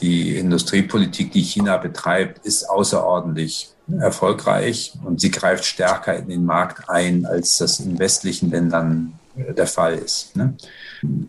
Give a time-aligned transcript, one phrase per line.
[0.00, 3.70] die Industriepolitik, die China betreibt, ist außerordentlich
[4.00, 9.18] erfolgreich und sie greift stärker in den Markt ein, als das in westlichen Ländern
[9.56, 10.36] der Fall ist.
[10.36, 10.54] Ne?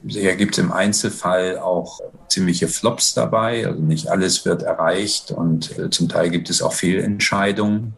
[0.08, 5.78] Sicher gibt es im Einzelfall auch ziemliche Flops dabei, also nicht alles wird erreicht und
[5.78, 7.94] äh, zum Teil gibt es auch Fehlentscheidungen.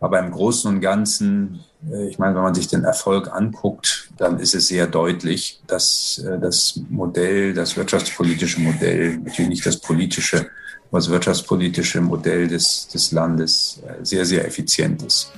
[0.00, 1.60] Aber im Großen und Ganzen,
[1.90, 6.18] äh, ich meine, wenn man sich den Erfolg anguckt, dann ist es sehr deutlich, dass
[6.26, 10.48] äh, das Modell, das wirtschaftspolitische Modell, natürlich nicht das politische,
[10.88, 15.30] aber das wirtschaftspolitische Modell des, des Landes sehr, sehr effizient ist.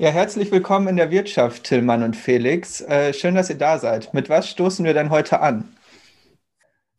[0.00, 2.80] Ja, herzlich willkommen in der Wirtschaft, Tillmann und Felix.
[2.80, 4.14] Äh, schön, dass ihr da seid.
[4.14, 5.76] Mit was stoßen wir denn heute an?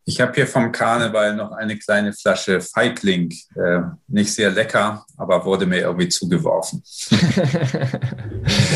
[0.04, 3.34] Ich habe hier vom Karneval noch eine kleine Flasche Feigling.
[3.56, 6.84] Äh, nicht sehr lecker, aber wurde mir irgendwie zugeworfen.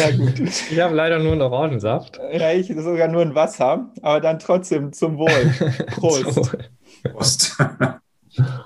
[0.00, 0.40] ja, gut.
[0.40, 2.18] Ich habe leider nur einen Orangensaft.
[2.32, 5.54] Ja, ich sogar nur ein Wasser, aber dann trotzdem zum Wohl.
[5.94, 6.56] Prost.
[7.04, 7.56] Prost.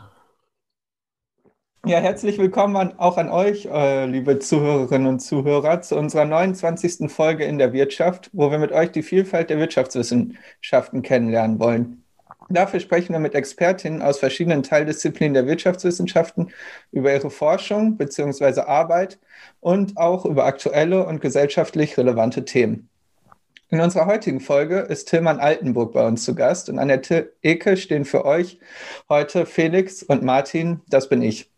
[1.87, 7.11] Ja, herzlich willkommen an, auch an euch, äh, liebe Zuhörerinnen und Zuhörer, zu unserer 29.
[7.11, 12.05] Folge in der Wirtschaft, wo wir mit euch die Vielfalt der Wirtschaftswissenschaften kennenlernen wollen.
[12.51, 16.51] Dafür sprechen wir mit Expertinnen aus verschiedenen Teildisziplinen der Wirtschaftswissenschaften
[16.93, 18.61] über ihre Forschung bzw.
[18.61, 19.19] Arbeit
[19.61, 22.91] und auch über aktuelle und gesellschaftlich relevante Themen.
[23.71, 27.01] In unserer heutigen Folge ist Tilman Altenburg bei uns zu Gast und an der
[27.41, 28.59] Ecke stehen für euch
[29.09, 31.50] heute Felix und Martin, das bin ich.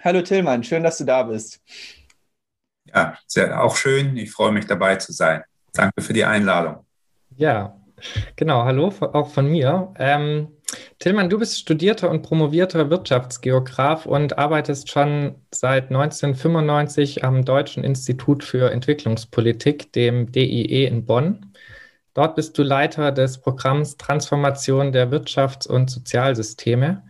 [0.00, 1.60] Hallo Tillmann, schön, dass du da bist.
[2.94, 4.16] Ja, sehr, auch schön.
[4.16, 5.42] Ich freue mich dabei zu sein.
[5.74, 6.86] Danke für die Einladung.
[7.36, 7.76] Ja,
[8.36, 8.64] genau.
[8.64, 9.92] Hallo auch von mir.
[9.98, 10.48] Ähm,
[10.98, 18.44] Tillmann, du bist studierter und promovierter Wirtschaftsgeograf und arbeitest schon seit 1995 am Deutschen Institut
[18.44, 21.52] für Entwicklungspolitik, dem DIE in Bonn.
[22.14, 27.02] Dort bist du Leiter des Programms Transformation der Wirtschafts- und Sozialsysteme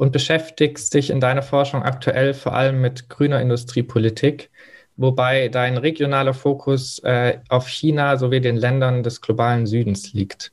[0.00, 4.50] und beschäftigst dich in deiner Forschung aktuell vor allem mit grüner Industriepolitik,
[4.96, 10.52] wobei dein regionaler Fokus äh, auf China sowie den Ländern des globalen Südens liegt.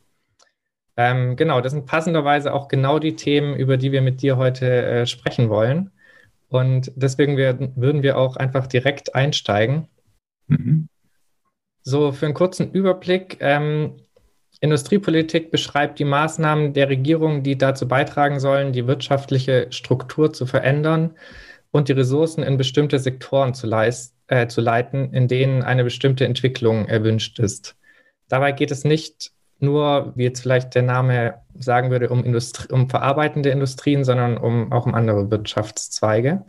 [0.97, 4.85] Ähm, genau, das sind passenderweise auch genau die Themen, über die wir mit dir heute
[4.85, 5.91] äh, sprechen wollen.
[6.50, 9.88] Und deswegen werden, würden wir auch einfach direkt einsteigen.
[10.47, 10.90] Mhm.
[11.84, 13.38] So, für einen kurzen Überblick.
[13.40, 13.96] Ähm,
[14.59, 21.13] Industriepolitik beschreibt die Maßnahmen der Regierung, die dazu beitragen sollen, die wirtschaftliche Struktur zu verändern
[21.72, 23.69] und die Ressourcen in bestimmte Sektoren zu,
[24.28, 27.75] äh, zu leiten, in denen eine bestimmte Entwicklung erwünscht ist.
[28.29, 32.90] Dabei geht es nicht nur, wie jetzt vielleicht der Name sagen würde, um, Industrie, um
[32.90, 36.46] verarbeitende Industrien, sondern um, auch um andere Wirtschaftszweige.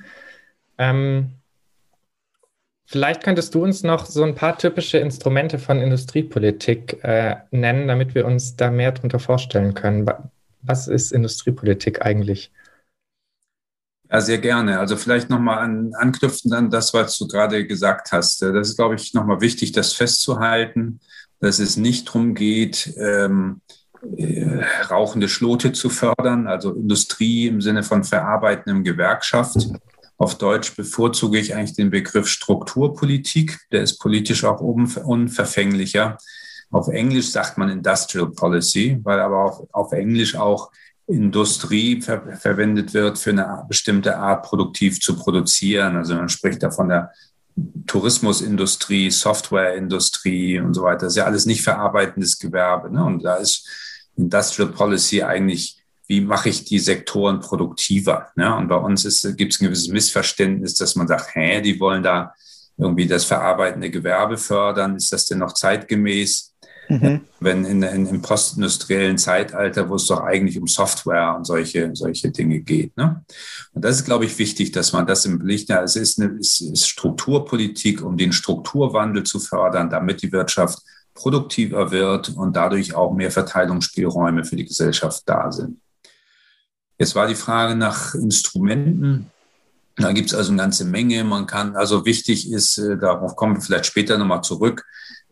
[0.77, 1.38] Ähm,
[2.91, 8.15] Vielleicht könntest du uns noch so ein paar typische Instrumente von Industriepolitik äh, nennen, damit
[8.15, 10.07] wir uns da mehr darunter vorstellen können.
[10.63, 12.51] Was ist Industriepolitik eigentlich?
[14.11, 14.79] Ja, sehr gerne.
[14.79, 18.41] Also vielleicht nochmal an, anknüpfen an das, was du gerade gesagt hast.
[18.41, 21.01] Das ist, glaube ich, nochmal wichtig, das festzuhalten,
[21.41, 23.61] dass es nicht darum geht, ähm,
[24.17, 29.69] äh, rauchende Schlote zu fördern, also Industrie im Sinne von verarbeitendem Gewerkschaft,
[30.19, 33.59] auf Deutsch bevorzuge ich eigentlich den Begriff Strukturpolitik.
[33.71, 36.19] Der ist politisch auch unverfänglicher.
[36.71, 40.71] Auf Englisch sagt man Industrial Policy, weil aber auch auf Englisch auch
[41.07, 45.97] Industrie ver verwendet wird für eine bestimmte Art produktiv zu produzieren.
[45.97, 47.13] Also man spricht da von der
[47.87, 51.07] Tourismusindustrie, Softwareindustrie und so weiter.
[51.07, 52.91] Das ist ja alles nicht verarbeitendes Gewerbe.
[52.91, 53.05] Ne?
[53.05, 53.67] Und da ist
[54.17, 55.78] Industrial Policy eigentlich
[56.09, 58.29] wie mache ich die Sektoren produktiver?
[58.35, 58.55] Ne?
[58.57, 59.03] Und bei uns
[59.37, 62.35] gibt es ein gewisses Missverständnis, dass man sagt, hä, die wollen da
[62.79, 64.97] irgendwie das verarbeitende Gewerbe fördern.
[64.97, 66.55] Ist das denn noch zeitgemäß?
[66.89, 67.21] Mhm.
[67.41, 72.31] Wenn in, in, im postindustriellen Zeitalter, wo es doch eigentlich um Software und solche, solche
[72.31, 72.97] Dinge geht.
[72.97, 73.23] Ne?
[73.75, 75.85] Und das ist, glaube ich, wichtig, dass man das im Blick hat.
[75.85, 80.79] Es ist, eine, es ist Strukturpolitik, um den Strukturwandel zu fördern, damit die Wirtschaft
[81.13, 85.79] produktiver wird und dadurch auch mehr Verteilungsspielräume für die Gesellschaft da sind.
[86.99, 89.31] Jetzt war die Frage nach Instrumenten.
[89.97, 91.25] Da gibt es also eine ganze Menge.
[91.25, 94.85] Man kann, also wichtig ist, äh, darauf kommen wir vielleicht später nochmal zurück,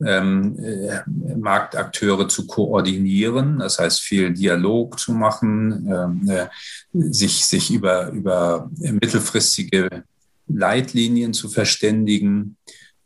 [0.05, 1.01] ähm, äh,
[1.37, 6.47] Marktakteure zu koordinieren, das heißt viel Dialog zu machen, ähm, äh,
[6.93, 10.05] sich, sich über, über mittelfristige
[10.49, 12.57] Leitlinien zu verständigen,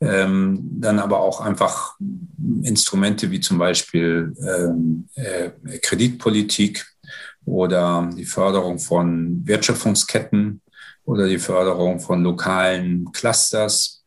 [0.00, 1.94] ähm, dann aber auch einfach
[2.62, 5.50] Instrumente wie zum Beispiel ähm, äh,
[5.82, 6.86] Kreditpolitik
[7.44, 10.60] oder die Förderung von Wertschöpfungsketten
[11.04, 14.04] oder die Förderung von lokalen Clusters,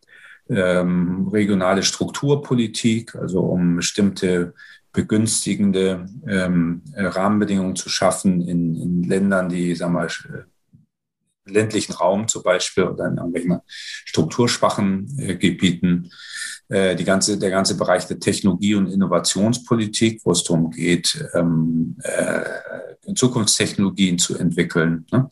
[0.49, 4.53] ähm, regionale Strukturpolitik, also um bestimmte
[4.91, 10.07] begünstigende ähm, Rahmenbedingungen zu schaffen in, in Ländern, die, sagen wir
[11.45, 13.59] ländlichen Raum zum Beispiel oder in irgendwelchen
[14.05, 16.11] strukturschwachen äh, Gebieten.
[16.69, 21.97] Äh, die ganze, der ganze Bereich der Technologie- und Innovationspolitik, wo es darum geht, ähm,
[22.03, 25.05] äh, Zukunftstechnologien zu entwickeln.
[25.11, 25.29] Ne?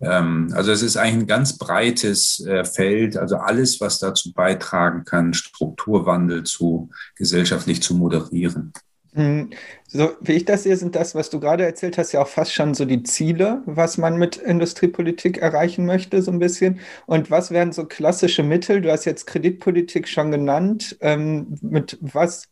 [0.00, 5.04] Ähm, also es ist eigentlich ein ganz breites äh, Feld, also alles, was dazu beitragen
[5.04, 8.72] kann, Strukturwandel zu gesellschaftlich zu moderieren.
[9.14, 9.50] Hm,
[9.88, 12.54] so wie ich das sehe, sind das, was du gerade erzählt hast, ja auch fast
[12.54, 16.80] schon so die Ziele, was man mit Industriepolitik erreichen möchte, so ein bisschen.
[17.04, 18.80] Und was wären so klassische Mittel?
[18.80, 20.96] Du hast jetzt Kreditpolitik schon genannt.
[21.00, 22.48] Ähm, mit was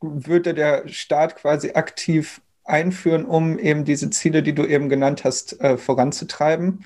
[0.00, 5.60] würde der Staat quasi aktiv einführen, um eben diese Ziele, die du eben genannt hast,
[5.60, 6.84] äh, voranzutreiben?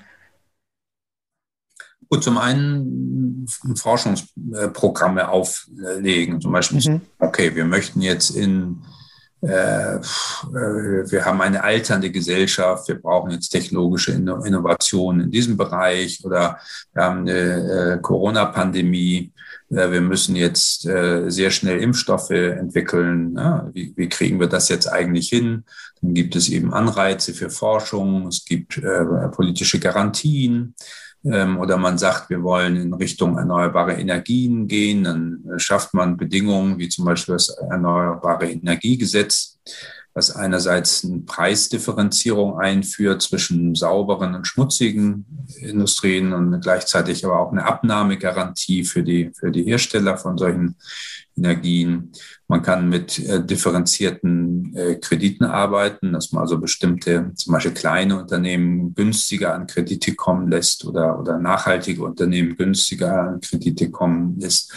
[2.09, 3.45] Gut, zum einen
[3.75, 6.41] Forschungsprogramme auflegen.
[6.41, 7.01] Zum Beispiel, mhm.
[7.19, 8.81] okay, wir möchten jetzt in,
[9.41, 16.25] äh, äh, wir haben eine alternde Gesellschaft, wir brauchen jetzt technologische Innovationen in diesem Bereich
[16.25, 16.57] oder
[16.93, 19.31] wir haben eine äh, Corona-Pandemie,
[19.69, 23.35] äh, wir müssen jetzt äh, sehr schnell Impfstoffe entwickeln.
[23.37, 25.63] Ja, wie, wie, kriegen wir das jetzt eigentlich hin?
[26.01, 30.73] Dann gibt es eben Anreize für Forschung, es gibt äh, politische Garantien
[31.57, 36.77] oder man sagt, wir wollen in Richtung erneuerbare Energien gehen, dann äh, schafft man Bedingungen
[36.79, 39.59] wie zum Beispiel das Erneuerbare Energiegesetz,
[40.19, 45.25] was einerseits eine Preisdifferenzierung einführt zwischen sauberen und schmutzigen
[45.61, 50.75] Industrien und gleichzeitig aber auch eine Abnahmegarantie für die, für die Hersteller von solchen
[51.37, 52.11] Energien.
[52.49, 58.19] Man kann mit äh, differenzierten äh, Krediten arbeiten, dass man also bestimmte, zum Beispiel kleine
[58.19, 64.73] Unternehmen günstiger an Kredite kommen lässt oder, oder nachhaltige Unternehmen günstiger an Kredite kommen lässt.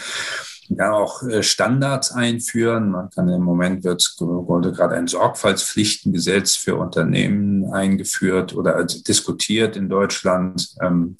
[0.67, 2.91] Kann auch äh, Standards einführen.
[2.91, 9.75] Man kann im Moment wird wurde gerade ein Sorgfaltspflichtengesetz für Unternehmen eingeführt oder also diskutiert
[9.75, 11.17] in Deutschland, ähm,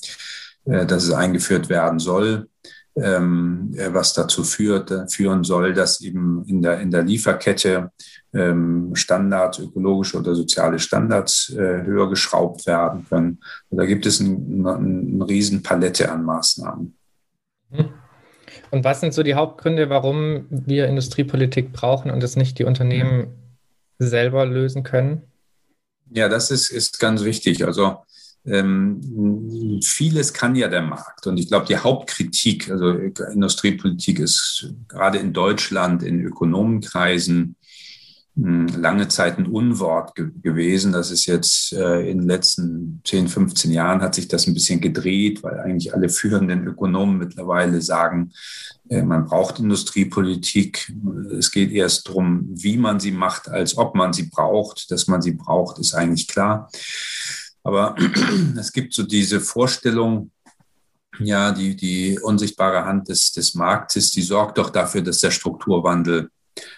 [0.65, 2.47] äh, dass es eingeführt werden soll
[2.95, 7.91] ähm, äh, was dazu führt, äh, führen soll, dass eben in der, in der Lieferkette
[8.33, 13.39] ähm, Standards, ökologische oder soziale Standards äh, höher geschraubt werden können.
[13.69, 16.95] Und da gibt es ein, ein, eine Riesenpalette an Maßnahmen.
[17.71, 17.89] Mhm.
[18.73, 23.27] Und was sind so die Hauptgründe, warum wir Industriepolitik brauchen und es nicht die Unternehmen
[23.99, 25.21] selber lösen können?
[26.09, 27.63] Ja, das ist, ist ganz wichtig.
[27.63, 27.97] Also
[28.47, 31.27] ähm, vieles kann ja der Markt.
[31.27, 37.55] Und ich glaube, die Hauptkritik, also Industriepolitik ist gerade in Deutschland, in Ökonomenkreisen, hm,
[38.35, 40.91] lange Zeit ein Unwort ge gewesen.
[40.91, 44.81] Das ist jetzt äh, in den letzten 10, 15 Jahren hat sich das ein bisschen
[44.81, 48.31] gedreht, weil eigentlich alle führenden Ökonomen mittlerweile sagen,
[48.89, 50.91] äh, man braucht Industriepolitik.
[51.37, 54.89] Es geht erst darum, wie man sie macht, als ob man sie braucht.
[54.89, 56.69] Dass man sie braucht, ist eigentlich klar.
[57.61, 57.95] Aber
[58.57, 60.31] es gibt so diese Vorstellung,
[61.19, 66.31] ja, die, die unsichtbare Hand des, des Marktes, die sorgt doch dafür, dass der Strukturwandel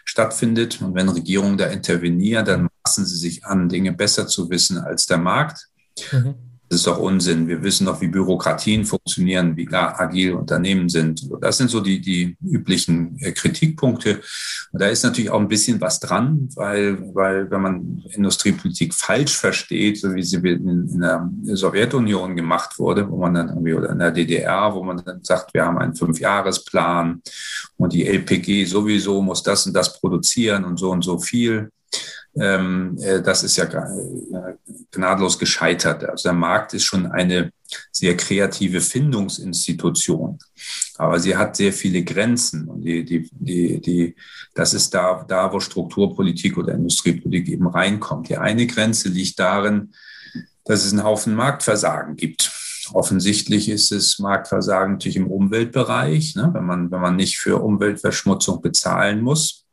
[0.04, 0.82] stattfindet.
[0.82, 5.06] Und wenn Regierungen da intervenieren, dann maßen sie sich an, Dinge besser zu wissen als
[5.06, 5.70] der Markt.
[6.12, 6.36] Mhm.
[6.68, 7.48] Das ist doch Unsinn.
[7.48, 11.30] Wir wissen doch, wie Bürokratien funktionieren, wie agil Unternehmen sind.
[11.40, 14.22] Das sind so die, die üblichen äh, Kritikpunkte.
[14.72, 19.38] Und da ist natürlich auch ein bisschen was dran, weil, weil wenn man Industriepolitik falsch
[19.38, 23.92] versteht, so wie sie in, in der Sowjetunion gemacht wurde, wo man dann irgendwie, oder
[23.92, 27.22] in der DDR, wo man dann sagt, wir haben einen Fünfjahresplan
[27.78, 31.70] und die LPG sowieso muss das und das produzieren und so und so viel
[32.38, 34.56] ähm, äh, das ist ja äh,
[34.92, 36.04] gnadlos gescheitert.
[36.04, 37.52] Also der Markt ist schon eine
[37.92, 40.38] sehr kreative Findungsinstitution,
[40.98, 44.16] aber sie hat sehr viele Grenzen und die, die, die, die,
[44.54, 48.30] das ist da, da, wo Strukturpolitik oder Industriepolitik eben reinkommt.
[48.30, 49.94] Die eine Grenze liegt darin,
[50.66, 52.52] dass es einen Haufen Marktversagen gibt.
[52.94, 56.50] Offensichtlich ist es Marktversagen natürlich im Umweltbereich, ne?
[56.54, 59.66] wenn, man, wenn man nicht für Umweltverschmutzung bezahlen muss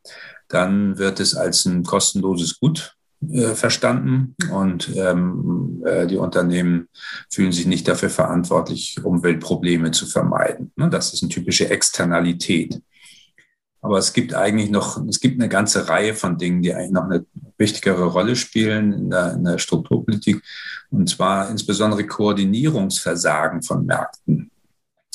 [0.47, 2.95] dann wird es als ein kostenloses Gut
[3.31, 6.89] äh, verstanden und ähm, äh, die Unternehmen
[7.29, 10.71] fühlen sich nicht dafür verantwortlich, Umweltprobleme zu vermeiden.
[10.75, 10.89] Ne?
[10.89, 12.81] Das ist eine typische Externalität.
[13.81, 17.03] Aber es gibt eigentlich noch, es gibt eine ganze Reihe von Dingen, die eigentlich noch
[17.03, 17.25] eine
[17.57, 20.41] wichtigere Rolle spielen in der, in der Strukturpolitik.
[20.89, 24.51] Und zwar insbesondere Koordinierungsversagen von Märkten.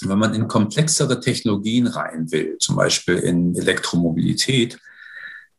[0.02, 4.78] Wenn man in komplexere Technologien rein will, zum Beispiel in Elektromobilität,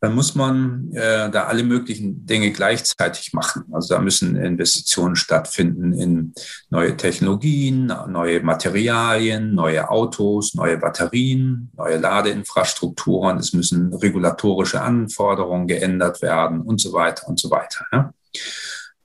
[0.00, 3.64] dann muss man äh, da alle möglichen Dinge gleichzeitig machen.
[3.72, 6.34] Also da müssen Investitionen stattfinden in
[6.70, 13.38] neue Technologien, neue Materialien, neue Autos, neue Batterien, neue Ladeinfrastrukturen.
[13.38, 17.84] Es müssen regulatorische Anforderungen geändert werden und so weiter und so weiter.
[17.92, 18.12] Ja.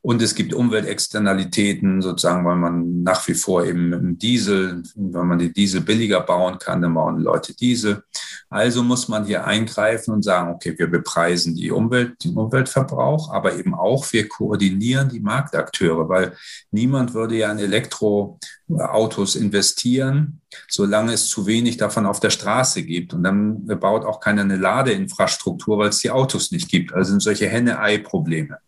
[0.06, 5.40] Und es gibt Umweltexternalitäten, sozusagen, weil man nach wie vor eben im Diesel, wenn man
[5.40, 8.04] die Diesel billiger bauen kann, dann bauen Leute Diesel.
[8.48, 13.58] Also muss man hier eingreifen und sagen, okay, wir bepreisen die Umwelt, den Umweltverbrauch, aber
[13.58, 16.34] eben auch wir koordinieren die Marktakteure, weil
[16.70, 23.16] niemand würde ja in Elektroautos investieren, solange es zu wenig davon auf der Straße gibt.
[23.16, 26.94] Und dann baut auch keiner eine Ladeinfrastruktur, weil es die Autos nicht gibt.
[26.94, 28.60] Also sind solche Henne-Ei-Probleme.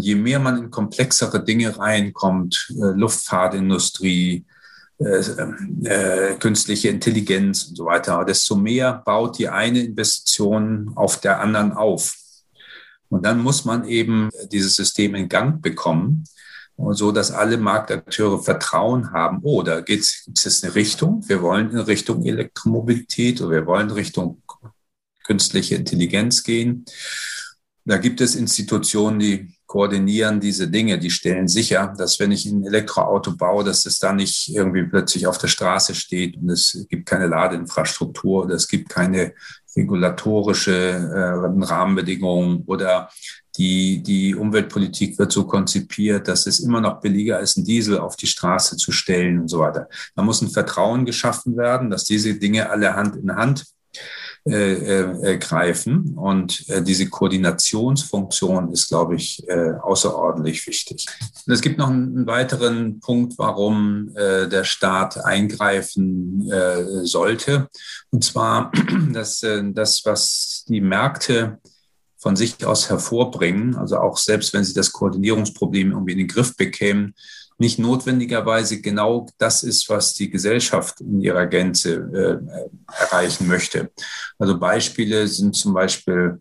[0.00, 4.44] Je mehr man in komplexere Dinge reinkommt, äh, Luftfahrtindustrie,
[4.98, 5.22] äh,
[5.84, 11.72] äh, künstliche Intelligenz und so weiter, desto mehr baut die eine Investition auf der anderen
[11.72, 12.16] auf.
[13.08, 16.24] Und dann muss man eben dieses System in Gang bekommen,
[16.90, 21.70] so dass alle Marktakteure Vertrauen haben, oh, da geht es jetzt eine Richtung, wir wollen
[21.70, 24.42] in Richtung Elektromobilität oder wir wollen Richtung
[25.24, 26.84] künstliche Intelligenz gehen.
[27.84, 32.64] Da gibt es Institutionen, die koordinieren diese Dinge, die stellen sicher, dass wenn ich ein
[32.64, 37.04] Elektroauto baue, dass es da nicht irgendwie plötzlich auf der Straße steht und es gibt
[37.06, 39.34] keine Ladeinfrastruktur oder es gibt keine
[39.76, 43.10] regulatorische äh, Rahmenbedingungen oder
[43.58, 48.16] die, die Umweltpolitik wird so konzipiert, dass es immer noch billiger ist, einen Diesel auf
[48.16, 49.88] die Straße zu stellen und so weiter.
[50.16, 53.66] Da muss ein Vertrauen geschaffen werden, dass diese Dinge alle Hand in Hand
[54.48, 56.14] äh, äh, greifen.
[56.16, 61.06] Und äh, diese Koordinationsfunktion ist, glaube ich, äh, außerordentlich wichtig.
[61.46, 67.68] Und es gibt noch einen, weiteren Punkt, warum äh, der Staat eingreifen äh, sollte.
[68.10, 68.72] Und zwar,
[69.12, 71.58] dass das, was die Märkte
[72.16, 76.56] von sich aus hervorbringen, also auch selbst wenn sie das Koordinierungsproblem irgendwie in den Griff
[76.56, 77.14] bekämen,
[77.58, 83.90] nicht notwendigerweise genau das ist, was die Gesellschaft in ihrer Gänze äh, erreichen möchte.
[84.38, 86.40] Also Beispiele sind zum Beispiel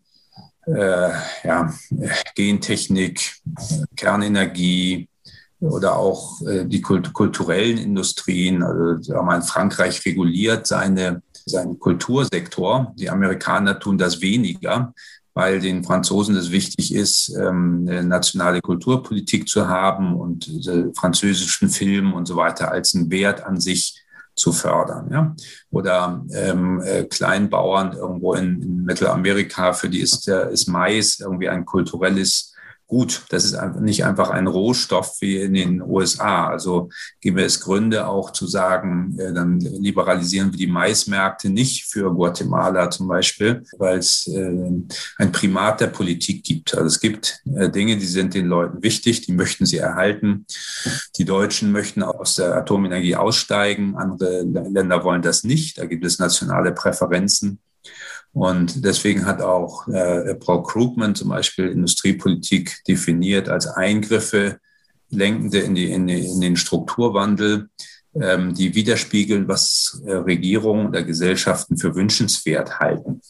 [0.68, 1.10] äh,
[1.44, 1.74] ja,
[2.36, 3.34] Gentechnik,
[3.96, 5.10] Kernenergie
[5.60, 8.62] oder auch äh, die kult kulturellen Industrien.
[8.62, 12.94] Also sagen wir, Frankreich reguliert seine, seinen Kultursektor.
[12.96, 14.94] Die Amerikaner tun das weniger
[15.38, 20.50] weil den Franzosen es wichtig ist, ähm, eine nationale Kulturpolitik zu haben und
[20.96, 24.02] französischen Film und so weiter als einen Wert an sich
[24.34, 25.10] zu fördern.
[25.12, 25.36] Ja?
[25.70, 31.66] Oder ähm, äh, Kleinbauern irgendwo in, in Mittelamerika, für die ist, ist Mais irgendwie ein
[31.66, 32.56] kulturelles
[32.88, 36.48] gut, das ist nicht einfach ein Rohstoff wie in den USA.
[36.48, 36.90] Also
[37.20, 42.14] geben wir es Gründe auch zu sagen, äh, dann liberalisieren wir die Maismärkte nicht für
[42.14, 44.72] Guatemala zum Beispiel, weil es äh,
[45.18, 46.74] ein Primat der Politik gibt.
[46.74, 50.46] Also es gibt äh, Dinge, die sind den Leuten wichtig, die möchten sie erhalten.
[51.18, 55.78] Die Deutschen möchten aus der Atomenergie aussteigen, andere Länder wollen das nicht.
[55.78, 57.60] Da gibt es nationale Präferenzen.
[58.38, 64.60] Und deswegen hat auch äh, Paul Krugman zum Beispiel Industriepolitik definiert als Eingriffe
[65.10, 67.70] lenkende in, die, in, in den Strukturwandel,
[68.14, 73.22] ähm, die widerspiegeln, was äh, Regierungen oder Gesellschaften für wünschenswert halten.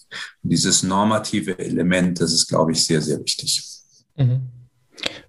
[0.43, 3.63] Und dieses normative Element, das ist, glaube ich, sehr, sehr wichtig.
[4.17, 4.41] Mhm.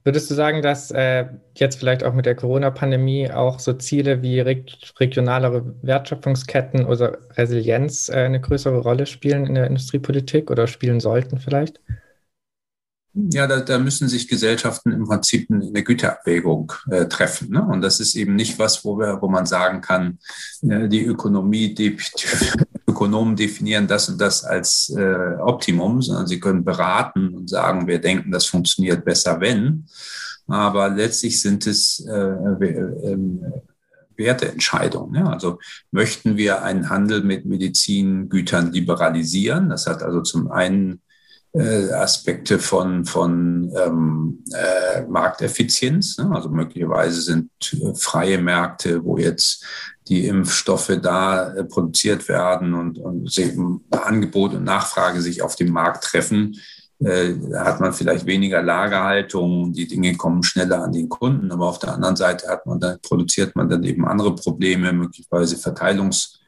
[0.04, 4.40] Würdest du sagen, dass äh, jetzt vielleicht auch mit der Corona-Pandemie auch so Ziele wie
[4.40, 4.64] reg
[4.98, 11.38] regionalere Wertschöpfungsketten oder Resilienz äh, eine größere Rolle spielen in der Industriepolitik oder spielen sollten
[11.38, 11.80] vielleicht?
[13.14, 17.50] Ja, da, da müssen sich Gesellschaften im Prinzip eine Güterabwägung äh, treffen.
[17.50, 17.66] Ne?
[17.66, 20.18] Und das ist eben nicht was, wo, wir, wo man sagen kann,
[20.62, 21.74] äh, die Ökonomie,
[22.98, 28.00] Ökonomen definieren das und das als äh, Optimum, sondern sie können beraten und sagen, wir
[28.00, 29.86] denken, das funktioniert besser, wenn.
[30.48, 33.18] Aber letztlich sind es äh, äh,
[34.16, 35.14] Werteentscheidungen.
[35.14, 35.28] Ja?
[35.28, 35.60] Also
[35.92, 39.68] möchten wir einen Handel mit Medizingütern liberalisieren?
[39.68, 41.00] Das hat also zum einen
[41.54, 46.18] äh, Aspekte von, von ähm, äh, Markteffizienz.
[46.18, 46.30] Ne?
[46.32, 49.64] Also möglicherweise sind äh, freie Märkte, wo jetzt
[50.08, 53.30] die Impfstoffe da äh, produziert werden und, und
[53.90, 56.56] Angebot und Nachfrage sich auf dem Markt treffen,
[57.00, 61.94] hat man vielleicht weniger Lagerhaltung, die Dinge kommen schneller an den Kunden, aber auf der
[61.94, 66.38] anderen Seite hat man dann, produziert man dann eben andere Probleme, möglicherweise Verteilungs-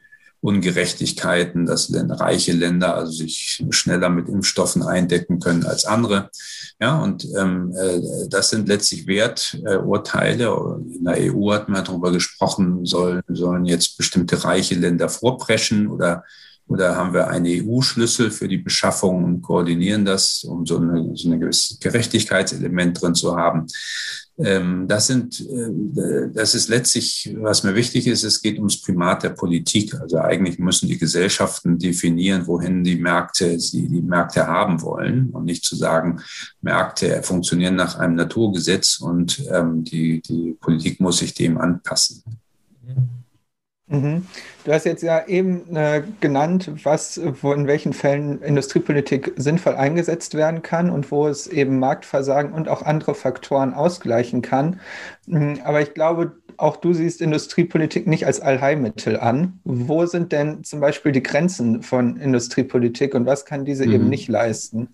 [0.41, 6.31] Ungerechtigkeiten, dass reiche Länder also sich schneller mit Impfstoffen eindecken können als andere.
[6.79, 10.79] Ja, und ähm, äh, das sind letztlich Werturteile.
[10.97, 16.23] In der EU hat man darüber gesprochen, sollen, sollen jetzt bestimmte reiche Länder vorpreschen oder
[16.71, 21.27] oder haben wir einen EU-Schlüssel für die Beschaffung und koordinieren das, um so eine, so
[21.27, 23.67] eine gewisse Gerechtigkeitselement drin zu haben.
[24.39, 29.23] Ähm, das sind, äh, das ist letztlich, was mir wichtig ist, es geht ums Primat
[29.23, 29.93] der Politik.
[29.99, 35.43] Also eigentlich müssen die Gesellschaften definieren, wohin die Märkte, sie die Märkte haben wollen und
[35.43, 36.21] nicht zu sagen,
[36.61, 42.23] Märkte funktionieren nach einem Naturgesetz und ähm, die, die Politik muss sich dem anpassen.
[43.91, 44.25] Mhm.
[44.63, 50.33] Du hast jetzt ja eben äh, genannt, was, wo in welchen Fällen Industriepolitik sinnvoll eingesetzt
[50.33, 54.79] werden kann und wo es eben Marktversagen und auch andere Faktoren ausgleichen kann.
[55.27, 59.59] Mhm, aber ich glaube, auch du siehst Industriepolitik nicht als Allheilmittel an.
[59.63, 63.93] Wo sind denn zum Beispiel die Grenzen von Industriepolitik und was kann diese mhm.
[63.93, 64.89] eben nicht leisten?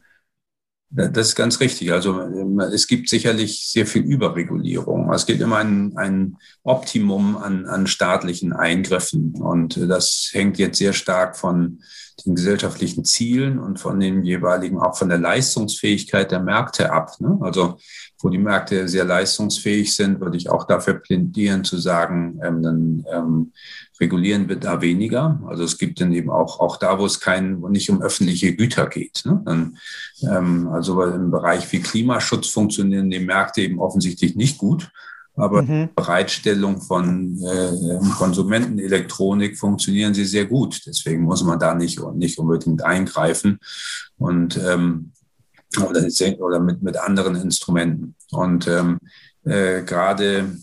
[0.89, 1.91] Das ist ganz richtig.
[1.91, 5.11] Also ähm, es gibt sicherlich sehr viel Überregulierung.
[5.11, 9.33] Es gibt immer ein, ein Optimum an, an staatlichen Eingriffen.
[9.33, 11.81] Und das hängt jetzt sehr stark von
[12.27, 17.19] den gesellschaftlichen Zielen und von den jeweiligen, auch von der Leistungsfähigkeit der Märkte ab.
[17.19, 17.37] Ne?
[17.41, 17.77] Also
[18.19, 23.05] wo die Märkte sehr leistungsfähig sind, würde ich auch dafür plädieren zu sagen, ähm, dann
[23.11, 23.51] ähm,
[23.99, 25.41] regulieren wir da weniger.
[25.47, 28.55] Also es gibt dann eben auch, auch da, wo es kein, wo nicht um öffentliche
[28.55, 29.23] Güter geht.
[29.25, 29.41] Ne?
[29.45, 29.77] Dann,
[30.23, 34.91] ähm, also im Bereich wie Klimaschutz funktionieren die Märkte eben offensichtlich nicht gut.
[35.37, 35.89] Aber mhm.
[35.95, 40.81] Bereitstellung von äh, Konsumentenelektronik funktionieren sie sehr gut.
[40.85, 43.59] Deswegen muss man da nicht, nicht unbedingt eingreifen.
[44.17, 45.11] Und ähm,
[45.77, 46.03] oder,
[46.39, 48.15] oder mit, mit anderen Instrumenten.
[48.31, 48.99] Und ähm,
[49.43, 50.57] äh, gerade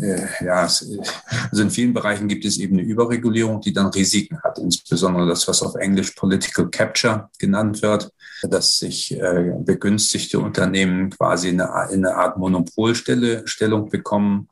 [0.00, 4.58] äh, ja, also in vielen Bereichen gibt es eben eine Überregulierung, die dann Risiken hat,
[4.58, 11.48] insbesondere das, was auf Englisch Political Capture genannt wird, dass sich äh, begünstigte Unternehmen quasi
[11.50, 14.48] in eine, in eine Art Monopolstellung bekommen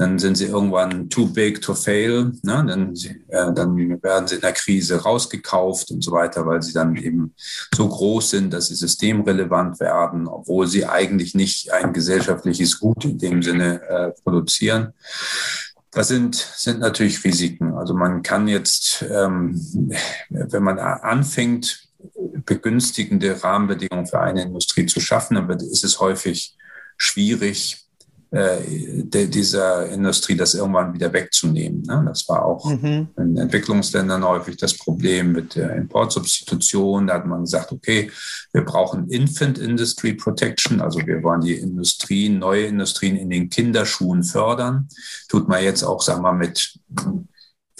[0.00, 2.32] dann sind sie irgendwann too big to fail.
[2.42, 2.64] Ne?
[2.66, 2.94] Dann,
[3.28, 7.34] äh, dann werden sie in der Krise rausgekauft und so weiter, weil sie dann eben
[7.74, 13.18] so groß sind, dass sie systemrelevant werden, obwohl sie eigentlich nicht ein gesellschaftliches Gut in
[13.18, 14.94] dem Sinne äh, produzieren.
[15.90, 17.74] Das sind, sind natürlich Risiken.
[17.74, 19.60] Also man kann jetzt, ähm,
[20.30, 21.89] wenn man anfängt,
[22.44, 26.56] begünstigende Rahmenbedingungen für eine Industrie zu schaffen, dann ist es häufig
[26.96, 27.86] schwierig,
[28.32, 28.58] äh,
[29.02, 31.82] de, dieser Industrie das irgendwann wieder wegzunehmen.
[31.82, 32.04] Ne?
[32.06, 33.08] Das war auch mhm.
[33.16, 37.08] in Entwicklungsländern häufig das Problem mit der Importsubstitution.
[37.08, 38.08] Da hat man gesagt, okay,
[38.52, 44.22] wir brauchen Infant Industry Protection, also wir wollen die Industrien, neue Industrien in den Kinderschuhen
[44.22, 44.88] fördern.
[45.28, 46.78] Tut man jetzt auch, sagen wir mal, mit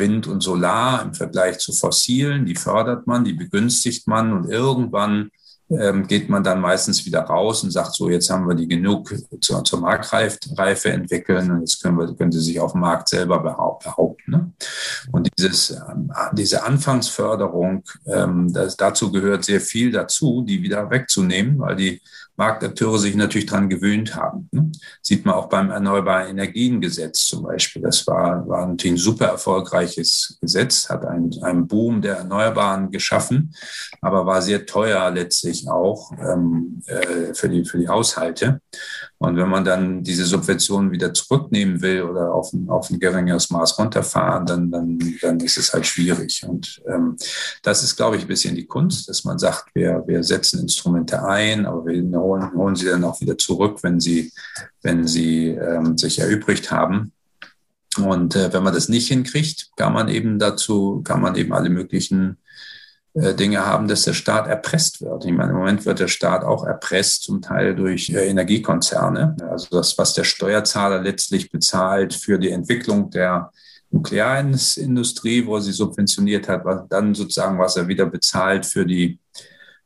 [0.00, 5.30] Wind und Solar im Vergleich zu fossilen, die fördert man, die begünstigt man und irgendwann
[5.70, 9.14] ähm, geht man dann meistens wieder raus und sagt, so jetzt haben wir die genug
[9.40, 13.38] zur, zur Marktreife entwickeln und jetzt können, wir, können sie sich auf dem Markt selber
[13.38, 14.30] behaupten.
[14.30, 14.52] Ne?
[15.12, 21.60] Und dieses, ähm, diese Anfangsförderung, ähm, das, dazu gehört sehr viel dazu, die wieder wegzunehmen,
[21.60, 22.02] weil die
[22.40, 24.48] Marktakteure sich natürlich daran gewöhnt haben.
[24.50, 24.72] Ne?
[25.02, 27.82] Sieht man auch beim Erneuerbaren Energiengesetz zum Beispiel.
[27.82, 33.54] Das war, war natürlich ein super erfolgreiches Gesetz, hat einen, einen Boom der Erneuerbaren geschaffen,
[34.00, 38.62] aber war sehr teuer letztlich auch ähm, äh, für, die, für die Haushalte.
[39.22, 43.50] Und wenn man dann diese Subventionen wieder zurücknehmen will oder auf ein, auf ein geringeres
[43.50, 46.42] Maß runterfahren, dann, dann, dann ist es halt schwierig.
[46.48, 47.18] Und ähm,
[47.62, 51.22] das ist, glaube ich, ein bisschen die Kunst, dass man sagt, wir, wir setzen Instrumente
[51.22, 54.32] ein, aber wir holen, holen sie dann auch wieder zurück, wenn sie,
[54.80, 57.12] wenn sie ähm, sich erübrigt haben.
[57.98, 61.68] Und äh, wenn man das nicht hinkriegt, kann man eben dazu, kann man eben alle
[61.68, 62.38] möglichen
[63.12, 65.24] Dinge haben, dass der Staat erpresst wird.
[65.24, 69.36] Ich meine, im Moment wird der Staat auch erpresst, zum Teil durch äh, Energiekonzerne.
[69.50, 73.50] Also das, was der Steuerzahler letztlich bezahlt für die Entwicklung der
[73.90, 79.18] Nuklearindustrie, wo er sie subventioniert hat, dann sozusagen, was er wieder bezahlt für die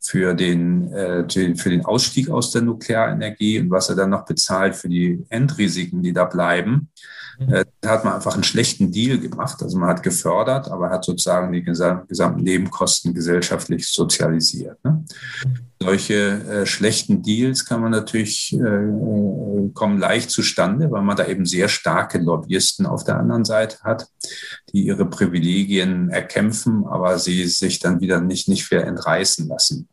[0.06, 1.24] für den, äh,
[1.56, 6.02] für den Ausstieg aus der Nuklearenergie und was er dann noch bezahlt für die Endrisiken,
[6.02, 6.90] die da bleiben.
[7.38, 9.62] Äh, da hat man einfach einen schlechten Deal gemacht.
[9.62, 14.82] Also man hat gefördert, aber hat sozusagen die gesamten Nebenkosten gesellschaftlich sozialisiert.
[14.84, 15.04] Ne?
[15.80, 21.44] Solche äh, schlechten Deals kann man natürlich, äh, kommen leicht zustande, weil man da eben
[21.44, 24.08] sehr starke Lobbyisten auf der anderen Seite hat,
[24.72, 29.88] die ihre Privilegien erkämpfen, aber sie sich dann wieder nicht, nicht mehr entreißen lassen.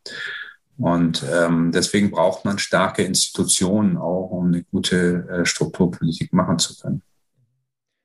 [0.78, 6.76] Und ähm, deswegen braucht man starke Institutionen auch, um eine gute äh, Strukturpolitik machen zu
[6.80, 7.04] können.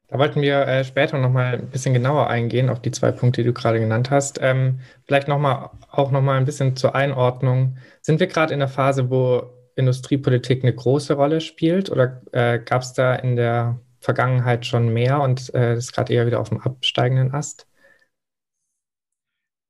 [0.09, 3.49] Da wollten wir äh, später nochmal ein bisschen genauer eingehen auf die zwei Punkte, die
[3.49, 4.39] du gerade genannt hast.
[4.41, 7.77] Ähm, vielleicht noch mal, auch nochmal ein bisschen zur Einordnung.
[8.03, 12.83] Sind wir gerade in der Phase, wo Industriepolitik eine große Rolle spielt oder äh, gab
[12.83, 16.61] es da in der Vergangenheit schon mehr und äh, ist gerade eher wieder auf dem
[16.61, 17.67] absteigenden Ast?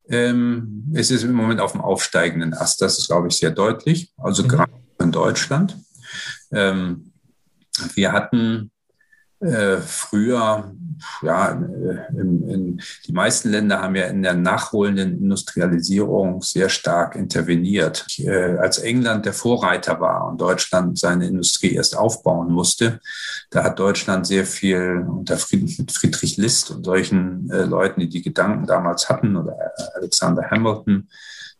[0.08, 2.80] Ähm, es ist im Moment auf dem aufsteigenden Ast.
[2.82, 4.12] Das ist, glaube ich, sehr deutlich.
[4.18, 4.48] Also mhm.
[4.48, 5.76] gerade in Deutschland.
[6.52, 7.12] Ähm,
[7.94, 8.70] wir hatten
[9.40, 10.72] äh, früher,
[11.22, 18.06] ja, in, in, die meisten Länder haben ja in der nachholenden Industrialisierung sehr stark interveniert.
[18.18, 23.00] Äh, als England der Vorreiter war und Deutschland seine Industrie erst aufbauen musste,
[23.50, 28.22] da hat Deutschland sehr viel unter Friedrich, Friedrich List und solchen äh, Leuten, die die
[28.22, 29.56] Gedanken damals hatten, oder
[29.94, 31.08] Alexander Hamilton,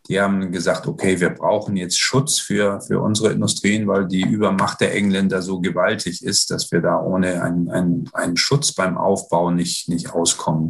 [0.07, 4.79] die haben gesagt, okay, wir brauchen jetzt Schutz für, für unsere Industrien, weil die Übermacht
[4.81, 9.51] der Engländer so gewaltig ist, dass wir da ohne einen, einen, einen Schutz beim Aufbau
[9.51, 10.69] nicht, nicht auskommen.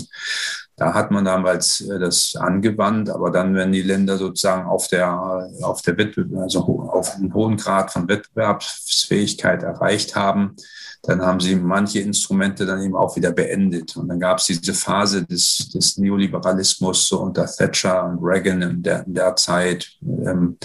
[0.75, 5.49] Da hat man damals äh, das angewandt, aber dann, wenn die Länder sozusagen auf der,
[5.61, 10.55] auf der Wettbewerb, also auf einem hohen Grad von Wettbewerbsfähigkeit erreicht haben,
[11.03, 13.95] dann haben sie manche Instrumente dann eben auch wieder beendet.
[13.95, 18.83] Und dann gab es diese Phase des, des Neoliberalismus so unter Thatcher und Reagan in
[18.83, 20.57] der, in der Zeit, ähm,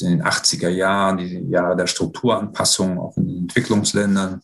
[0.00, 4.40] in den 80er Jahren, die Jahre der Strukturanpassung auch in den Entwicklungsländern.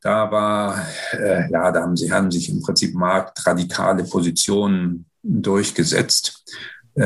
[0.00, 6.42] Da war, äh, ja, da haben sie haben sich im Prinzip marktradikale Positionen durchgesetzt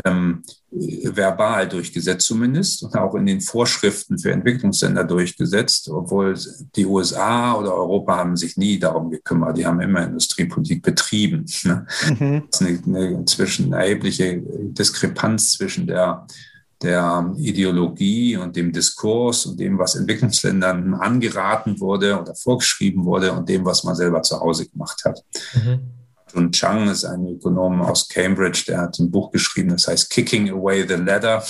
[0.03, 6.37] ähm, verbal durchgesetzt zumindest und auch in den Vorschriften für Entwicklungsländer durchgesetzt, obwohl
[6.75, 9.57] die USA oder Europa haben sich nie darum gekümmert.
[9.57, 11.45] Die haben immer Industriepolitik betrieben.
[11.63, 11.85] Ne?
[12.19, 12.43] Mhm.
[12.51, 16.27] Das ist eine, eine inzwischen erhebliche Diskrepanz zwischen der
[16.81, 23.49] der Ideologie und dem Diskurs und dem, was Entwicklungsländern angeraten wurde oder vorgeschrieben wurde und
[23.49, 25.23] dem, was man selber zu Hause gemacht hat.
[25.55, 25.96] Mhm.
[26.33, 30.49] Jun Chang ist ein Ökonom aus Cambridge, der hat ein Buch geschrieben, das heißt Kicking
[30.49, 31.43] Away the Ladder.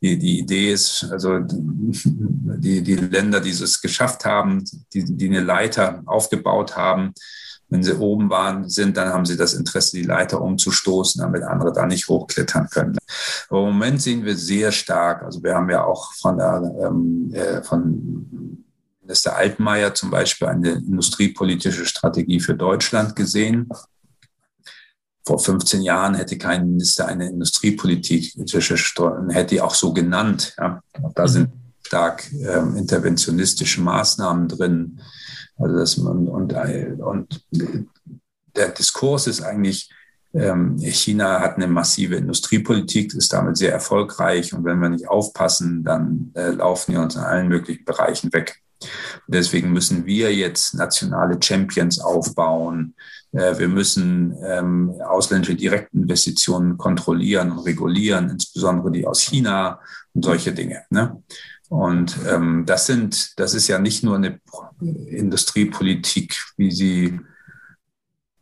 [0.00, 5.40] Die, die Idee ist, also die, die Länder, die es geschafft haben, die, die eine
[5.40, 7.14] Leiter aufgebaut haben,
[7.70, 11.72] wenn sie oben waren, sind, dann haben sie das Interesse, die Leiter umzustoßen, damit andere
[11.72, 12.98] da nicht hochklettern können.
[13.48, 17.30] Aber im Moment sehen wir sehr stark, also wir haben ja auch von der, ähm,
[17.32, 18.64] äh, von
[19.00, 23.68] Minister Altmaier zum Beispiel eine industriepolitische Strategie für Deutschland gesehen
[25.26, 28.36] vor 15 Jahren hätte kein Minister eine Industriepolitik
[29.30, 30.54] hätte die auch so genannt.
[30.58, 30.82] Ja.
[31.14, 31.28] Da mhm.
[31.28, 31.48] sind
[31.86, 35.00] stark ähm, interventionistische Maßnahmen drin.
[35.56, 37.44] Also das, und, und, und
[38.56, 39.90] der Diskurs ist eigentlich,
[40.32, 45.84] ähm, China hat eine massive Industriepolitik, ist damit sehr erfolgreich und wenn wir nicht aufpassen,
[45.84, 48.60] dann äh, laufen die uns in allen möglichen Bereichen weg.
[49.26, 52.94] Deswegen müssen wir jetzt nationale Champions aufbauen.
[53.32, 59.80] Äh, wir müssen ähm, ausländische Direktinvestitionen kontrollieren und regulieren, insbesondere die aus China
[60.12, 60.82] und solche Dinge.
[60.90, 61.22] Ne?
[61.68, 64.40] Und ähm, das sind, das ist ja nicht nur eine
[64.80, 67.20] Industriepolitik, wie sie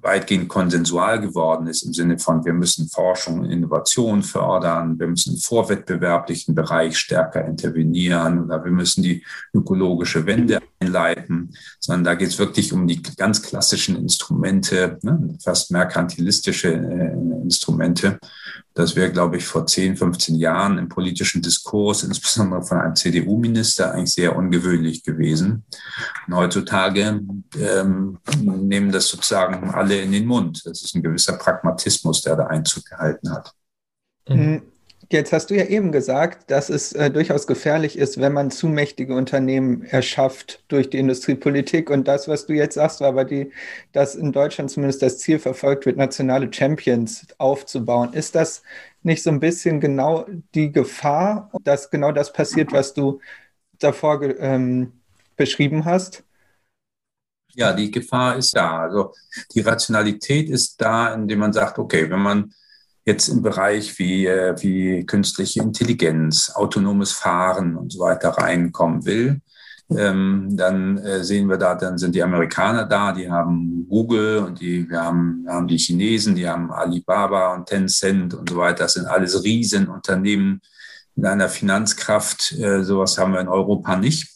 [0.03, 5.35] weitgehend konsensual geworden ist im Sinne von, wir müssen Forschung und Innovation fördern, wir müssen
[5.35, 12.29] im vorwettbewerblichen Bereich stärker intervenieren oder wir müssen die ökologische Wende einleiten, sondern da geht
[12.29, 17.13] es wirklich um die ganz klassischen Instrumente, ne, fast merkantilistische äh,
[17.43, 18.19] Instrumente.
[18.75, 23.93] Das wäre, glaube ich, vor 10, 15 Jahren im politischen Diskurs, insbesondere von einem CDU-Minister,
[23.93, 25.65] eigentlich sehr ungewöhnlich gewesen.
[26.27, 27.21] Und heutzutage
[27.59, 30.63] ähm, nehmen das sozusagen alle in den Mund.
[30.65, 33.53] Das ist ein gewisser Pragmatismus, der da Einzug gehalten hat.
[34.29, 34.63] Mhm.
[35.13, 38.67] Jetzt hast du ja eben gesagt, dass es äh, durchaus gefährlich ist, wenn man zu
[38.67, 41.91] mächtige Unternehmen erschafft durch die Industriepolitik.
[41.91, 43.53] Und das, was du jetzt sagst, war aber die,
[43.93, 48.15] dass in Deutschland zumindest das Ziel verfolgt wird, nationale Champions aufzubauen.
[48.15, 48.63] Ist das
[49.03, 53.21] nicht so ein bisschen genau die Gefahr, dass genau das passiert, was du
[53.79, 54.93] davor ähm,
[55.37, 56.25] beschrieben hast?
[57.55, 58.81] Ja, die Gefahr ist da.
[58.81, 59.13] Also
[59.55, 62.55] die Rationalität ist da, indem man sagt, okay, wenn man
[63.05, 69.41] jetzt im Bereich wie, äh, wie künstliche Intelligenz, autonomes Fahren und so weiter reinkommen will,
[69.91, 74.61] ähm, dann äh, sehen wir da, dann sind die Amerikaner da, die haben Google und
[74.61, 78.85] die, wir haben, haben die Chinesen, die haben Alibaba und Tencent und so weiter.
[78.85, 80.61] Das sind alles Riesenunternehmen
[81.15, 82.53] mit einer Finanzkraft.
[82.53, 84.29] Äh, sowas haben wir in Europa nicht.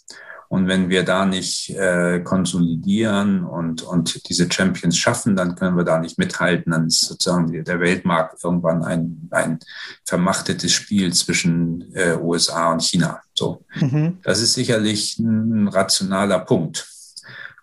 [0.48, 5.84] Und wenn wir da nicht äh, konsolidieren und, und diese Champions schaffen, dann können wir
[5.84, 6.72] da nicht mithalten.
[6.72, 9.58] Dann ist sozusagen der Weltmarkt irgendwann ein, ein
[10.04, 13.20] vermachtetes Spiel zwischen äh, USA und China.
[13.34, 13.64] So.
[13.80, 14.18] Mhm.
[14.22, 16.86] Das ist sicherlich ein rationaler Punkt.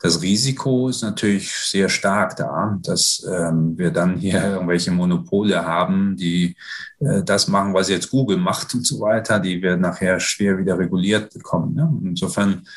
[0.04, 6.18] Das Risiko ist natürlich sehr stark da, dass ähm, wir dann hier irgendwelche Monopole haben,
[6.18, 6.58] die
[7.00, 10.78] äh, das machen, was jetzt Google macht und so weiter, die wir nachher schwer wieder
[10.78, 11.74] reguliert bekommen.
[11.76, 11.90] Ne?
[12.04, 12.68] Insofern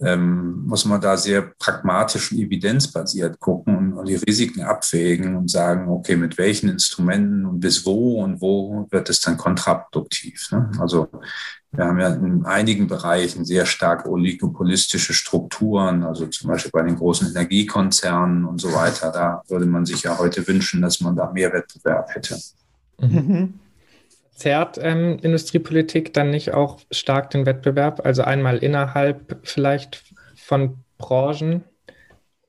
[0.00, 5.50] ähm, muss man da sehr pragmatisch und evidenzbasiert gucken und, und, die Risiken abwägen und
[5.50, 10.48] sagen, okay, mit welchen Instrumenten und bis wo und wo wird es dann kontraproduktiv.
[10.50, 10.70] Ne?
[10.78, 11.08] Also
[11.70, 16.96] wir haben ja in einigen Bereichen sehr stark oligopolistische Strukturen, also zum Beispiel bei den
[16.96, 19.10] großen Energiekonzernen und so weiter.
[19.10, 22.38] Da würde man sich ja heute wünschen, dass man da mehr Wettbewerb hätte.
[23.00, 23.54] Mhm.
[24.42, 28.04] Zerrt ähm, Industriepolitik dann nicht auch stark den Wettbewerb?
[28.04, 30.02] Also einmal innerhalb vielleicht
[30.34, 31.62] von Branchen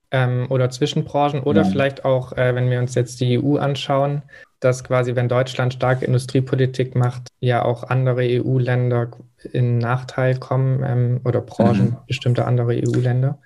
[0.10, 1.69] ähm, oder zwischen Branchen oder ja.
[1.69, 4.23] vielleicht auch, äh, wenn wir uns jetzt die EU anschauen,
[4.60, 9.12] dass quasi, wenn Deutschland starke Industriepolitik macht, ja auch andere EU-Länder
[9.51, 11.97] in Nachteil kommen ähm, oder Branchen mhm.
[12.08, 13.38] bestimmte andere EU-Länder?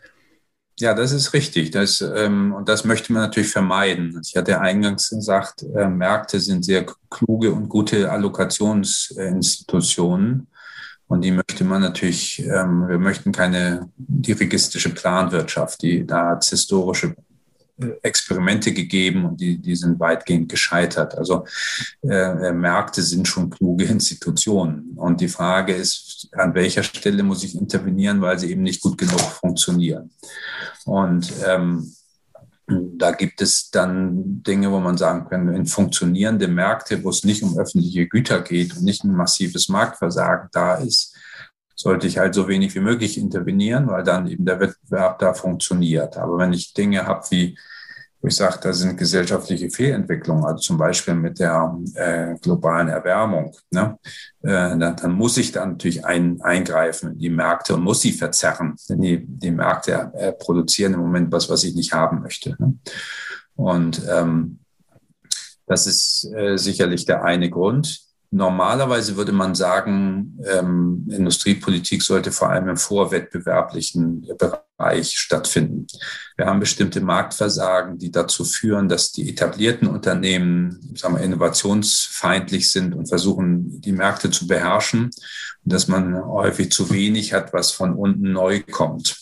[0.80, 1.72] Ja, das ist richtig.
[1.72, 4.22] Das, ähm, und das möchte man natürlich vermeiden.
[4.24, 10.46] Ich hatte eingangs gesagt, äh, Märkte sind sehr kluge und gute Allokationsinstitutionen.
[11.08, 17.16] Und die möchte man natürlich, ähm, wir möchten keine dirigistische Planwirtschaft, die da historische
[18.02, 21.18] Experimente gegeben und die, die sind weitgehend gescheitert.
[21.18, 21.46] Also
[22.02, 24.94] äh, Märkte sind schon kluge Institutionen.
[24.96, 28.98] Und die Frage ist, an welcher Stelle muss ich intervenieren, weil sie eben nicht gut
[28.98, 30.12] genug funktionieren.
[30.86, 31.94] Und ähm,
[32.68, 37.42] da gibt es dann Dinge, wo man sagen kann, in funktionierende Märkte, wo es nicht
[37.42, 41.16] um öffentliche Güter geht und nicht ein massives Marktversagen da ist,
[41.78, 46.18] sollte ich halt so wenig wie möglich intervenieren, weil dann eben der Wettbewerb da funktioniert.
[46.18, 47.56] Aber wenn ich Dinge habe wie,
[48.20, 53.56] wo ich sage, da sind gesellschaftliche Fehlentwicklungen, also zum Beispiel mit der äh, globalen Erwärmung,
[53.70, 54.00] ne,
[54.42, 58.12] äh, dann, dann, muss ich da natürlich ein, eingreifen in die Märkte und muss sie
[58.12, 58.76] verzerren.
[58.90, 62.56] Denn die, die Märkte äh, produzieren im Moment was, was ich nicht haben möchte.
[62.58, 62.74] Ne?
[63.56, 64.60] Und ähm,
[65.68, 68.07] das ist äh, sicherlich der eine Grund.
[68.30, 75.88] Normalerweise würde man sagen, ähm, Industriepolitik sollte vor allem im vorwettbewerblichen Bereich stattfinden.
[76.36, 82.96] Wir haben bestimmte Marktversagen, die dazu führen, dass die etablierten Unternehmen sagen wir, innovationsfeindlich sind
[82.96, 87.94] und versuchen, die Märkte zu beherrschen und dass man häufig zu wenig hat, was von
[87.94, 89.16] unten neu kommt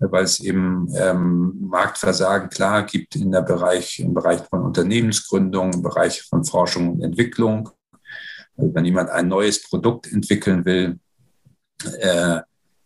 [0.00, 5.82] weil es eben ähm, Marktversagen klar gibt in der Bereich, im Bereich von Unternehmensgründung, im
[5.82, 7.70] Bereich von Forschung und Entwicklung.
[8.58, 10.98] Also wenn jemand ein neues Produkt entwickeln will,
[12.00, 12.40] äh,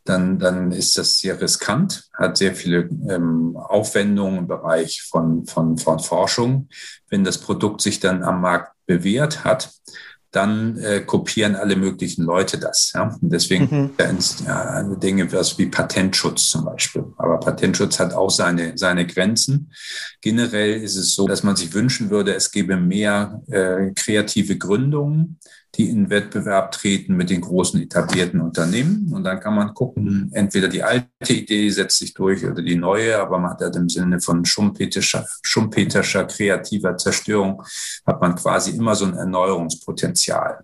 [0.05, 5.79] dann, dann ist das sehr riskant, hat sehr viele ähm, Aufwendungen im Bereich von, von,
[5.79, 6.69] von Forschung.
[7.09, 9.73] Wenn das Produkt sich dann am Markt bewährt hat,
[10.33, 12.93] dann äh, kopieren alle möglichen Leute das.
[12.95, 13.15] Ja?
[13.21, 13.91] Und deswegen mhm.
[14.47, 17.05] ja, Dinge was wie Patentschutz zum Beispiel.
[17.19, 19.71] Aber Patentschutz hat auch seine, seine Grenzen.
[20.23, 25.39] Generell ist es so, dass man sich wünschen würde, es gäbe mehr äh, kreative Gründungen
[25.75, 29.11] die in Wettbewerb treten mit den großen etablierten Unternehmen.
[29.13, 33.19] Und dann kann man gucken, entweder die alte Idee setzt sich durch oder die neue,
[33.19, 37.63] aber man hat halt im Sinne von schumpeterischer, schumpeterischer kreativer Zerstörung,
[38.07, 40.61] hat man quasi immer so ein Erneuerungspotenzial.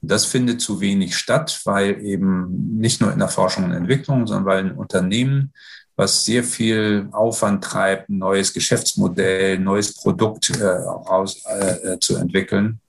[0.00, 4.28] Und das findet zu wenig statt, weil eben nicht nur in der Forschung und Entwicklung,
[4.28, 5.52] sondern weil ein Unternehmen
[5.98, 12.80] was sehr viel Aufwand treibt, ein neues Geschäftsmodell, neues Produkt äh, aus, äh, zu entwickeln.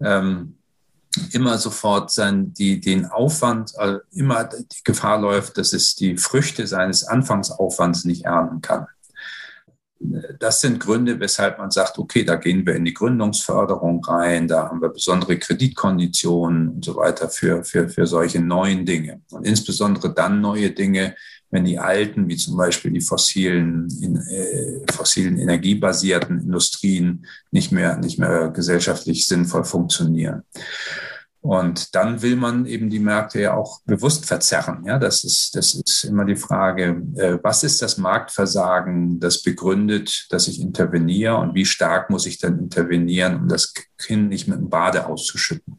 [0.00, 0.56] Ähm,
[1.32, 6.66] immer sofort sein, die, den Aufwand, äh, immer die Gefahr läuft, dass es die Früchte
[6.66, 8.86] seines Anfangsaufwands nicht ernten kann.
[10.38, 14.68] Das sind Gründe, weshalb man sagt, okay, da gehen wir in die Gründungsförderung rein, da
[14.68, 19.20] haben wir besondere Kreditkonditionen und so weiter für, für, für solche neuen Dinge.
[19.30, 21.16] Und insbesondere dann neue Dinge,
[21.50, 27.96] wenn die alten, wie zum Beispiel die fossilen, in, äh, fossilen energiebasierten Industrien nicht mehr,
[27.98, 30.42] nicht mehr gesellschaftlich sinnvoll funktionieren.
[31.42, 34.84] Und dann will man eben die Märkte ja auch bewusst verzerren.
[34.84, 40.26] Ja, das ist, das ist immer die Frage, äh, was ist das Marktversagen, das begründet,
[40.28, 44.58] dass ich interveniere und wie stark muss ich dann intervenieren, um das Kind nicht mit
[44.58, 45.78] dem Bade auszuschütten?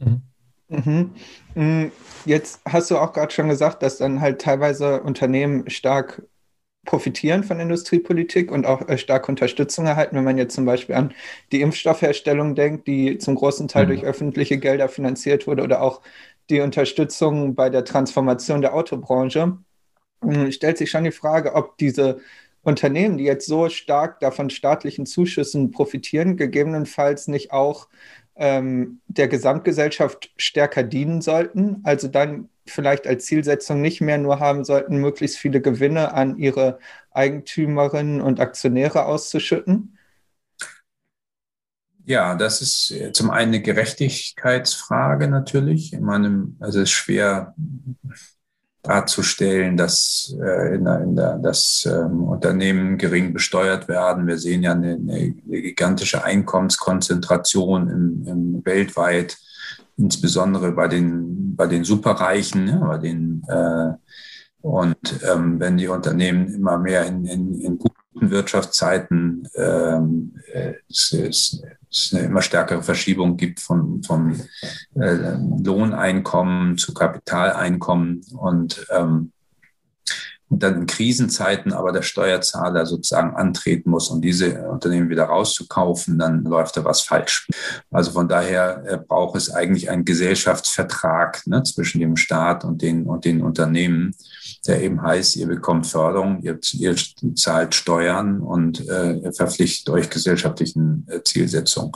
[0.00, 0.22] Mhm.
[0.68, 1.12] Mhm.
[1.54, 1.86] Mm,
[2.24, 6.22] jetzt hast du auch gerade schon gesagt, dass dann halt teilweise Unternehmen stark
[6.84, 11.12] profitieren von Industriepolitik und auch äh, stark Unterstützung erhalten, wenn man jetzt zum Beispiel an
[11.52, 13.88] die Impfstoffherstellung denkt, die zum großen Teil mhm.
[13.88, 16.00] durch öffentliche Gelder finanziert wurde oder auch
[16.48, 19.58] die Unterstützung bei der Transformation der Autobranche.
[20.22, 22.20] Mm, stellt sich schon die Frage, ob diese
[22.62, 27.88] Unternehmen, die jetzt so stark davon staatlichen Zuschüssen profitieren, gegebenenfalls nicht auch
[28.36, 31.80] ähm, der Gesamtgesellschaft stärker dienen sollten.
[31.84, 36.78] Also dann vielleicht als Zielsetzung nicht mehr nur haben sollten, möglichst viele Gewinne an ihre
[37.12, 39.96] Eigentümerinnen und Aktionäre auszuschütten?
[42.04, 45.92] Ja, das ist äh, zum einen eine Gerechtigkeitsfrage natürlich.
[45.92, 47.54] In meinem, also es ist schwer,
[48.86, 54.26] darzustellen, dass, äh, in in der, dass ähm, Unternehmen gering besteuert werden.
[54.26, 59.36] Wir sehen ja eine, eine gigantische Einkommenskonzentration im, im weltweit,
[59.96, 63.92] insbesondere bei den, bei den Superreichen, ja, bei den äh,
[64.62, 71.12] und ähm, wenn die Unternehmen immer mehr in, in, in guten Wirtschaftszeiten ähm, äh, es,
[71.12, 74.40] es, es eine immer stärkere Verschiebung gibt vom, vom
[74.94, 79.32] äh, Lohneinkommen zu Kapitaleinkommen und ähm,
[80.48, 86.44] dann in Krisenzeiten aber der Steuerzahler sozusagen antreten muss, um diese Unternehmen wieder rauszukaufen, dann
[86.44, 87.48] läuft da was falsch.
[87.90, 93.06] Also von daher äh, braucht es eigentlich einen Gesellschaftsvertrag ne, zwischen dem Staat und den,
[93.06, 94.14] und den Unternehmen,
[94.66, 96.96] der eben heißt, ihr bekommt Förderung, ihr, ihr
[97.34, 101.92] zahlt Steuern und äh, verpflichtet euch gesellschaftlichen äh, Zielsetzungen.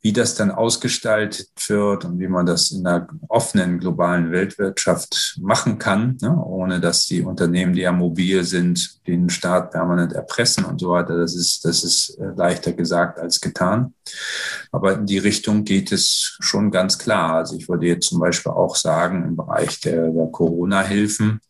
[0.00, 5.78] Wie das dann ausgestaltet wird und wie man das in einer offenen globalen Weltwirtschaft machen
[5.78, 10.80] kann, ne, ohne dass die Unternehmen, die ja mobil sind, den Staat permanent erpressen und
[10.80, 13.94] so weiter, das ist, das ist äh, leichter gesagt als getan.
[14.70, 17.34] Aber in die Richtung geht es schon ganz klar.
[17.34, 21.40] Also ich würde jetzt zum Beispiel auch sagen, im Bereich der, der Corona-Hilfen,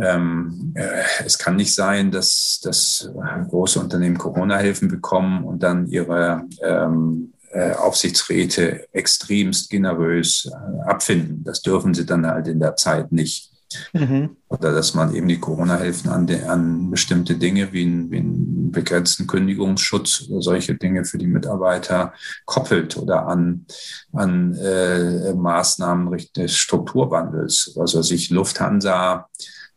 [0.00, 3.10] ähm, äh, es kann nicht sein, dass, dass
[3.48, 11.42] große Unternehmen Corona-Hilfen bekommen und dann ihre ähm, äh, Aufsichtsräte extremst generös äh, abfinden.
[11.42, 13.49] Das dürfen sie dann halt in der Zeit nicht.
[13.92, 14.36] Mhm.
[14.48, 19.26] Oder dass man eben die Corona-Hilfen an, an, bestimmte Dinge wie, ein, wie einen begrenzten
[19.26, 22.12] Kündigungsschutz oder solche Dinge für die Mitarbeiter
[22.46, 23.66] koppelt oder an,
[24.12, 27.76] an äh, Maßnahmen des Strukturwandels.
[27.78, 29.28] Also sich Lufthansa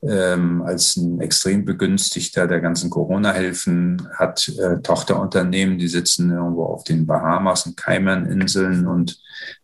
[0.08, 6.84] ähm, als ein extrem begünstigter der ganzen Corona-Hilfen, hat äh, Tochterunternehmen, die sitzen irgendwo auf
[6.84, 9.20] den Bahamas und Cayman-Inseln und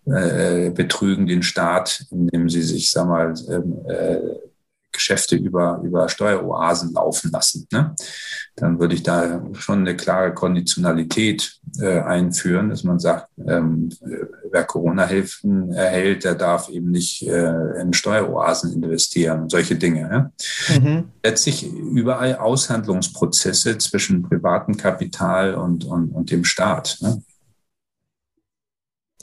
[0.05, 4.48] äh, betrügen den Staat, indem sie sich, sag mal, ähm, äh,
[4.91, 7.67] Geschäfte über, über Steueroasen laufen lassen.
[7.71, 7.95] Ne?
[8.55, 13.89] Dann würde ich da schon eine klare Konditionalität äh, einführen, dass man sagt, ähm,
[14.51, 20.01] wer Corona-Hilfen erhält, der darf eben nicht äh, in Steueroasen investieren, solche Dinge.
[20.69, 20.79] Ja?
[20.79, 21.05] Mhm.
[21.23, 26.97] Letztlich überall Aushandlungsprozesse zwischen privatem Kapital und, und, und dem Staat.
[27.01, 27.21] Ne?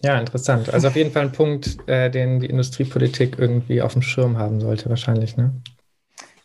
[0.02, 0.72] Ja, interessant.
[0.72, 4.60] Also auf jeden Fall ein Punkt, äh, den die Industriepolitik irgendwie auf dem Schirm haben
[4.60, 5.52] sollte, wahrscheinlich, ne?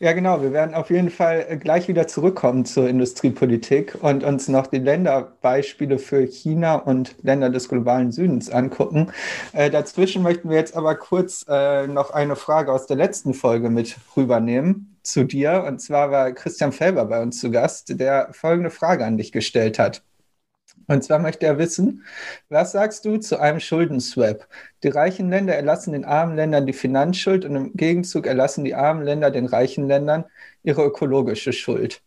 [0.02, 0.42] Ja, genau.
[0.42, 4.78] Wir werden auf jeden Fall äh, gleich wieder zurückkommen zur Industriepolitik und uns noch die
[4.78, 9.12] Länderbeispiele für China und Länder des globalen Südens angucken.
[9.52, 13.70] Äh, dazwischen möchten wir jetzt aber kurz äh, noch eine Frage aus der letzten Folge
[13.70, 15.62] mit rübernehmen zu dir.
[15.68, 19.78] Und zwar war Christian Felber bei uns zu Gast, der folgende Frage an dich gestellt
[19.78, 20.02] hat.
[20.92, 22.04] Und zwar möchte er wissen,
[22.50, 24.46] was sagst du zu einem Schuldenswap?
[24.82, 29.02] Die reichen Länder erlassen den armen Ländern die Finanzschuld und im Gegenzug erlassen die armen
[29.02, 30.26] Länder den reichen Ländern
[30.62, 32.02] ihre ökologische Schuld.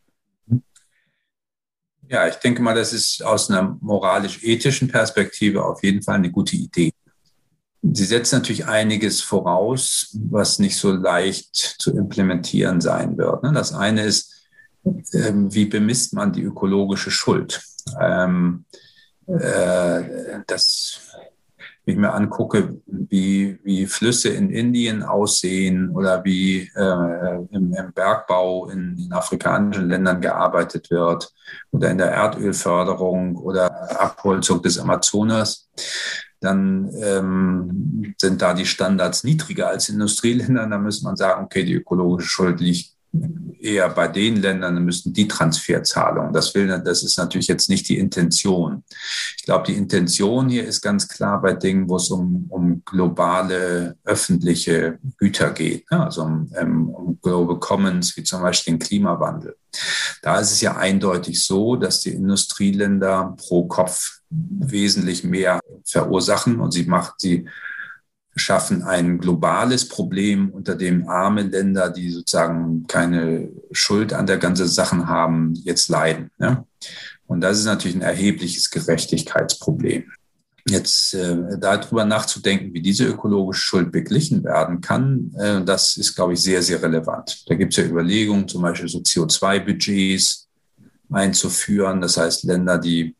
[2.07, 6.55] Ja, ich denke mal, das ist aus einer moralisch-ethischen Perspektive auf jeden Fall eine gute
[6.55, 6.91] Idee.
[7.81, 13.41] Sie setzt natürlich einiges voraus, was nicht so leicht zu implementieren sein wird.
[13.41, 13.51] Ne?
[13.51, 14.47] Das eine ist,
[15.13, 17.63] ähm, wie bemisst man die ökologische Schuld?
[17.99, 18.65] Ähm,
[19.27, 20.99] äh, das,
[21.85, 27.93] wenn ich mir angucke, wie, wie Flüsse in Indien aussehen oder wie äh, im, im,
[27.93, 31.33] Bergbau in, in, afrikanischen Ländern gearbeitet wird
[31.71, 35.69] oder in der Erdölförderung oder Abholzung des Amazonas,
[36.39, 40.69] dann ähm, sind da die Standards niedriger als in Industrieländern.
[40.69, 42.94] Da muss man sagen, okay, die ökologische Schuld liegt
[43.59, 46.33] eher bei den Ländern müssten die Transferzahlungen.
[46.33, 48.83] Das will, das ist natürlich jetzt nicht die Intention.
[49.37, 53.97] Ich glaube, die Intention hier ist ganz klar bei Dingen, wo es um, um globale
[54.03, 56.05] öffentliche Güter geht, ne?
[56.05, 59.55] also um, ähm, um Global Commons, wie zum Beispiel den Klimawandel.
[60.21, 66.71] Da ist es ja eindeutig so, dass die Industrieländer pro Kopf wesentlich mehr verursachen und
[66.71, 67.47] sie macht, sie
[68.35, 74.67] schaffen ein globales Problem, unter dem arme Länder, die sozusagen keine Schuld an der ganzen
[74.67, 76.31] Sache haben, jetzt leiden.
[76.37, 76.65] Ne?
[77.27, 80.11] Und das ist natürlich ein erhebliches Gerechtigkeitsproblem.
[80.67, 86.33] Jetzt äh, darüber nachzudenken, wie diese ökologische Schuld beglichen werden kann, äh, das ist, glaube
[86.33, 87.43] ich, sehr, sehr relevant.
[87.47, 90.47] Da gibt es ja Überlegungen, zum Beispiel so CO2-Budgets
[91.11, 92.01] einzuführen.
[92.01, 93.15] Das heißt, Länder, die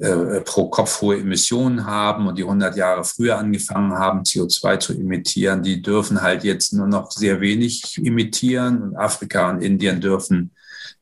[0.00, 4.92] äh, pro Kopf hohe Emissionen haben und die 100 Jahre früher angefangen haben, CO2 zu
[4.94, 10.52] emittieren, die dürfen halt jetzt nur noch sehr wenig emittieren und Afrika und Indien dürfen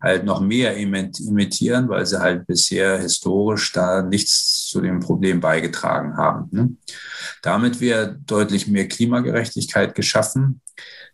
[0.01, 6.17] halt noch mehr imitieren, weil sie halt bisher historisch da nichts zu dem Problem beigetragen
[6.17, 6.49] haben.
[6.51, 6.71] Ne?
[7.43, 10.63] Damit wäre deutlich mehr Klimagerechtigkeit geschaffen.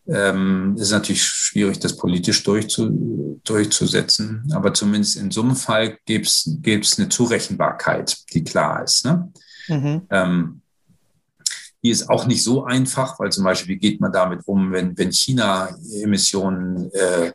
[0.08, 6.26] Ähm, ist natürlich schwierig, das politisch durchzu, durchzusetzen, aber zumindest in so einem Fall gibt
[6.26, 9.04] es eine Zurechenbarkeit, die klar ist.
[9.04, 9.32] Ne?
[9.68, 10.02] Mhm.
[10.10, 10.60] Ähm,
[11.82, 14.96] die ist auch nicht so einfach, weil zum Beispiel, wie geht man damit um, wenn,
[14.96, 15.68] wenn China
[16.02, 17.32] Emissionen äh,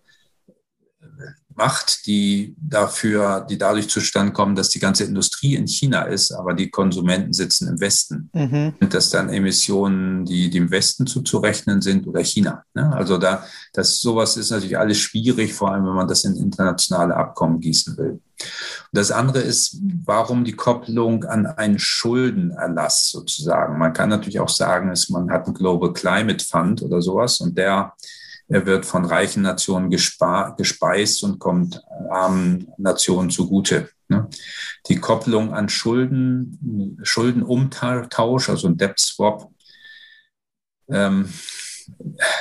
[1.55, 6.53] macht, die dafür, die dadurch zustande kommen, dass die ganze Industrie in China ist, aber
[6.53, 8.29] die Konsumenten sitzen im Westen.
[8.33, 8.73] Mhm.
[8.79, 12.63] Und dass dann Emissionen, die dem Westen zuzurechnen sind oder China.
[12.73, 12.91] Ne?
[12.93, 17.15] Also da, das sowas ist natürlich alles schwierig, vor allem wenn man das in internationale
[17.15, 18.11] Abkommen gießen will.
[18.11, 23.77] Und das andere ist, warum die Kopplung an einen Schuldenerlass sozusagen.
[23.77, 27.57] Man kann natürlich auch sagen, dass man hat einen Global Climate Fund oder sowas und
[27.57, 27.93] der
[28.47, 33.89] er wird von reichen Nationen gespeist und kommt armen Nationen zugute.
[34.09, 34.27] Ne?
[34.87, 39.49] Die Kopplung an Schulden, Schuldenumtausch, also ein Debt Swap,
[40.89, 41.29] ähm,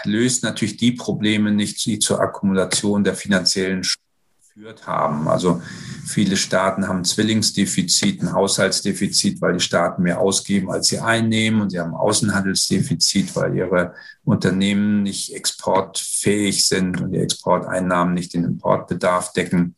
[0.05, 4.10] löst natürlich die Probleme nicht, die zur Akkumulation der finanziellen Schulden
[4.55, 5.29] geführt haben.
[5.29, 5.63] Also
[6.05, 11.61] viele Staaten haben Zwillingsdefizit, ein Haushaltsdefizit, weil die Staaten mehr ausgeben, als sie einnehmen.
[11.61, 13.95] Und sie haben Außenhandelsdefizit, weil ihre
[14.25, 19.77] Unternehmen nicht exportfähig sind und die Exporteinnahmen nicht den Importbedarf decken.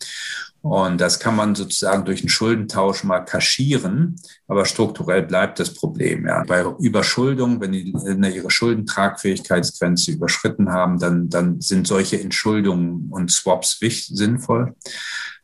[0.63, 6.25] Und das kann man sozusagen durch einen Schuldentausch mal kaschieren, aber strukturell bleibt das Problem.
[6.27, 6.45] Ja.
[6.45, 13.33] Bei Überschuldung, wenn die Länder ihre Schuldentragfähigkeitsgrenze überschritten haben, dann, dann sind solche Entschuldungen und
[13.33, 14.77] Swaps wichtig, sinnvoll.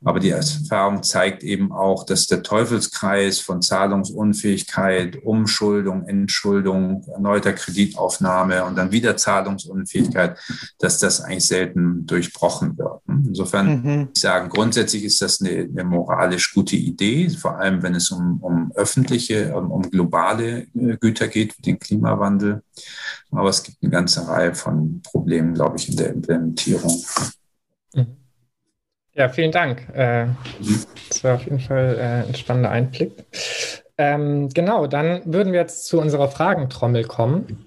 [0.04, 8.64] Aber die Erfahrung zeigt eben auch, dass der Teufelskreis von Zahlungsunfähigkeit, Umschuldung, Entschuldung, erneuter Kreditaufnahme
[8.64, 10.38] und dann wieder Zahlungsunfähigkeit,
[10.78, 13.00] dass das eigentlich selten durchbrochen wird.
[13.08, 14.08] Insofern, mhm.
[14.14, 18.40] ich sagen, grundsätzlich ist das eine, eine, moralisch gute Idee, vor allem wenn es um,
[18.40, 22.62] um öffentliche, um, um globale äh, Güter geht, wie den Klimawandel.
[23.32, 27.04] Aber es gibt eine ganze Reihe von Problemen, glaube ich, in der Implementierung.
[27.94, 28.27] Mhm.
[29.18, 29.88] Ja, vielen Dank.
[29.94, 30.26] Äh,
[31.08, 33.10] das war auf jeden Fall äh, ein spannender Einblick.
[33.98, 37.66] Ähm, genau, dann würden wir jetzt zu unserer Fragentrommel kommen.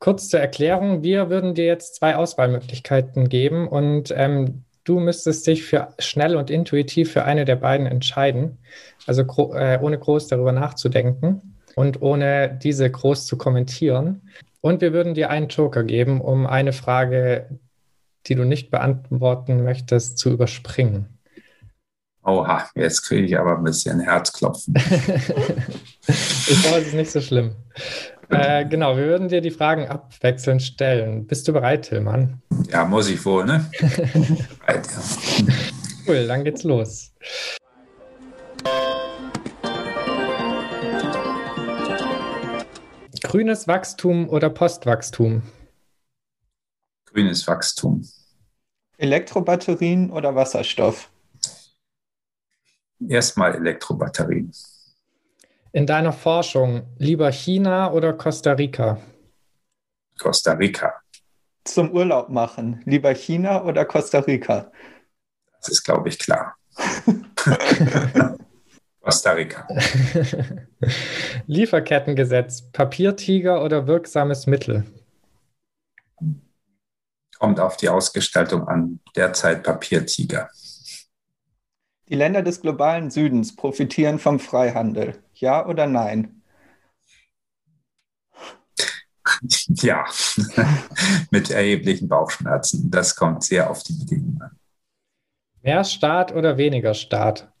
[0.00, 5.64] Kurz zur Erklärung, wir würden dir jetzt zwei Auswahlmöglichkeiten geben und ähm, du müsstest dich
[5.64, 8.58] für schnell und intuitiv für eine der beiden entscheiden,
[9.06, 9.22] also
[9.54, 14.28] äh, ohne groß darüber nachzudenken und ohne diese groß zu kommentieren.
[14.60, 17.46] Und wir würden dir einen Joker geben, um eine Frage,
[18.28, 21.18] die du nicht beantworten möchtest, zu überspringen?
[22.22, 24.74] Oha, jetzt kriege ich aber ein bisschen Herzklopfen.
[26.08, 27.54] ich glaube, es ist nicht so schlimm.
[28.30, 31.26] Äh, genau, wir würden dir die Fragen abwechselnd stellen.
[31.28, 32.42] Bist du bereit, Tillmann?
[32.72, 33.70] Ja, muss ich wohl, ne?
[36.08, 37.12] Cool, dann geht's los.
[43.22, 45.42] Grünes Wachstum oder Postwachstum?
[47.16, 48.06] Grünes Wachstum.
[48.98, 51.10] Elektrobatterien oder Wasserstoff?
[53.08, 54.52] Erstmal Elektrobatterien.
[55.72, 59.00] In deiner Forschung lieber China oder Costa Rica?
[60.18, 60.92] Costa Rica.
[61.64, 64.70] Zum Urlaub machen, lieber China oder Costa Rica?
[65.62, 66.54] Das ist, glaube ich, klar.
[69.00, 69.66] Costa Rica.
[71.46, 74.84] Lieferkettengesetz, Papiertiger oder wirksames Mittel?
[77.38, 79.00] Kommt auf die Ausgestaltung an.
[79.14, 80.50] Derzeit Papiertiger.
[82.08, 85.22] Die Länder des globalen Südens profitieren vom Freihandel.
[85.34, 86.42] Ja oder nein?
[89.68, 90.06] Ja,
[91.30, 92.90] mit erheblichen Bauchschmerzen.
[92.90, 94.58] Das kommt sehr auf die Bedingungen an.
[95.62, 97.52] Mehr Staat oder weniger Staat?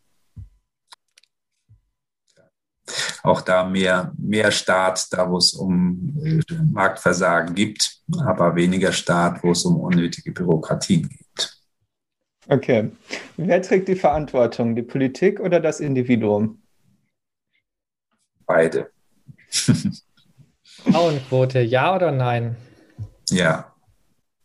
[3.22, 6.14] Auch da mehr, mehr Staat, da wo es um
[6.72, 11.56] Marktversagen gibt, aber weniger Staat, wo es um unnötige Bürokratien geht.
[12.48, 12.92] Okay.
[13.36, 16.62] Wer trägt die Verantwortung, die Politik oder das Individuum?
[18.46, 18.90] Beide.
[20.62, 22.56] Frauenquote, ja oder nein?
[23.30, 23.72] Ja.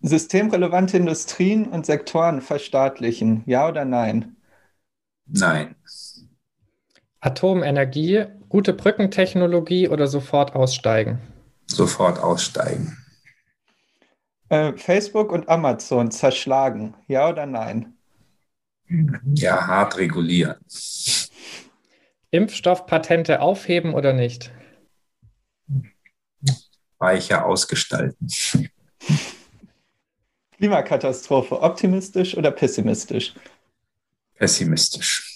[0.01, 4.37] Systemrelevante Industrien und Sektoren verstaatlichen, ja oder nein?
[5.27, 5.75] Nein.
[7.21, 11.19] Atomenergie, gute Brückentechnologie oder sofort aussteigen?
[11.67, 12.97] Sofort aussteigen.
[14.49, 17.93] Äh, Facebook und Amazon zerschlagen, ja oder nein?
[19.35, 20.57] Ja, hart regulieren.
[22.31, 24.51] Impfstoffpatente aufheben oder nicht?
[26.97, 28.27] Weicher ausgestalten.
[30.57, 33.35] Klimakatastrophe, optimistisch oder pessimistisch?
[34.35, 35.30] Pessimistisch.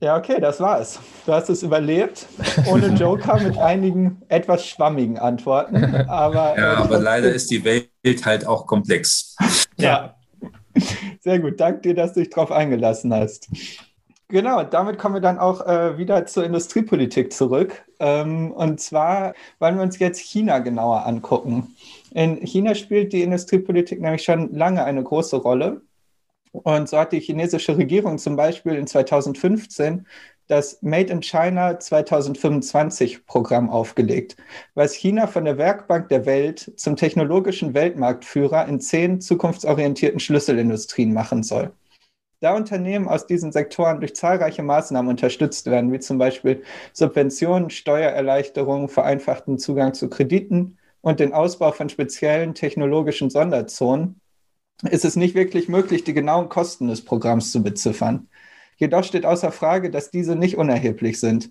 [0.00, 1.00] Ja, okay, das war's.
[1.24, 2.26] Du hast es überlebt,
[2.70, 5.76] ohne Joker mit einigen etwas schwammigen Antworten.
[6.08, 7.90] Aber, ja, äh, aber leider ist die Welt
[8.24, 9.36] halt auch komplex.
[9.78, 10.16] Ja,
[11.20, 11.60] sehr gut.
[11.60, 13.50] Danke dir, dass du dich darauf eingelassen hast.
[14.28, 17.84] Genau, damit kommen wir dann auch äh, wieder zur Industriepolitik zurück.
[18.00, 21.76] Ähm, und zwar wollen wir uns jetzt China genauer angucken.
[22.12, 25.82] In China spielt die Industriepolitik nämlich schon lange eine große Rolle.
[26.62, 30.06] Und so hat die chinesische Regierung zum Beispiel in 2015
[30.48, 34.36] das Made in China 2025 Programm aufgelegt,
[34.74, 41.42] was China von der Werkbank der Welt zum technologischen Weltmarktführer in zehn zukunftsorientierten Schlüsselindustrien machen
[41.42, 41.72] soll.
[42.40, 48.88] Da Unternehmen aus diesen Sektoren durch zahlreiche Maßnahmen unterstützt werden, wie zum Beispiel Subventionen, Steuererleichterungen,
[48.88, 54.20] vereinfachten Zugang zu Krediten und den Ausbau von speziellen technologischen Sonderzonen,
[54.82, 58.28] ist es nicht wirklich möglich, die genauen Kosten des Programms zu beziffern.
[58.76, 61.50] Jedoch steht außer Frage, dass diese nicht unerheblich sind.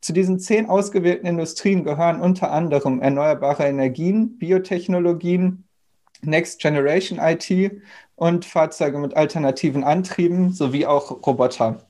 [0.00, 5.64] Zu diesen zehn ausgewählten Industrien gehören unter anderem erneuerbare Energien, Biotechnologien,
[6.22, 7.82] Next Generation IT
[8.16, 11.86] und Fahrzeuge mit alternativen Antrieben sowie auch Roboter.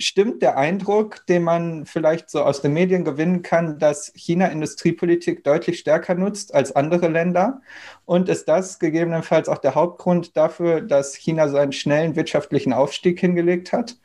[0.00, 5.44] Stimmt der Eindruck, den man vielleicht so aus den Medien gewinnen kann, dass China Industriepolitik
[5.44, 7.60] deutlich stärker nutzt als andere Länder?
[8.06, 13.20] Und ist das gegebenenfalls auch der Hauptgrund dafür, dass China so einen schnellen wirtschaftlichen Aufstieg
[13.20, 13.96] hingelegt hat?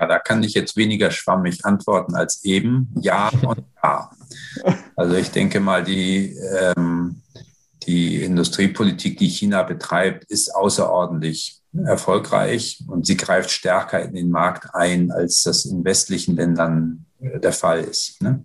[0.00, 2.88] Ja, da kann ich jetzt weniger schwammig antworten als eben.
[3.00, 4.10] Ja und ja.
[4.96, 7.20] Also ich denke mal, die, ähm,
[7.82, 14.74] die Industriepolitik, die China betreibt, ist außerordentlich erfolgreich und sie greift stärker in den Markt
[14.74, 18.22] ein, als das in westlichen Ländern äh, der Fall ist.
[18.22, 18.42] Ne?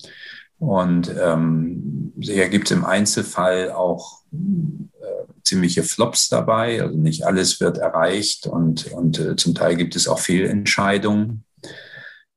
[0.59, 6.82] Und ähm, hier gibt es im Einzelfall auch äh, ziemliche Flops dabei.
[6.82, 11.43] Also nicht alles wird erreicht und, und äh, zum Teil gibt es auch Fehlentscheidungen.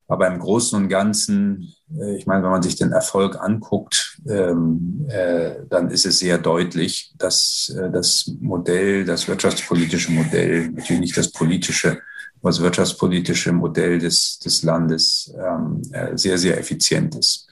[0.08, 5.06] Aber im Großen und Ganzen, äh, ich meine, wenn man sich den Erfolg anguckt, ähm,
[5.08, 11.16] äh, dann ist es sehr deutlich, dass äh, das Modell, das wirtschaftspolitische Modell, natürlich nicht
[11.16, 12.00] das politische,
[12.40, 17.48] aber das wirtschaftspolitische Modell des, des Landes ähm, äh, sehr, sehr effizient ist.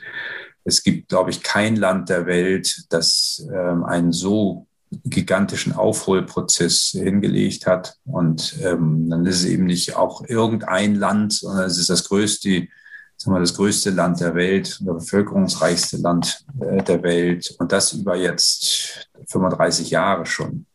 [0.64, 4.66] Es gibt, glaube ich, kein Land der Welt, das ähm, einen so
[5.04, 7.96] gigantischen Aufholprozess hingelegt hat.
[8.04, 12.68] Und ähm, dann ist es eben nicht auch irgendein Land, sondern es ist das größte,
[13.16, 17.54] sagen wir, das größte Land der Welt, das bevölkerungsreichste Land äh, der Welt.
[17.58, 20.66] Und das über jetzt 35 Jahre schon.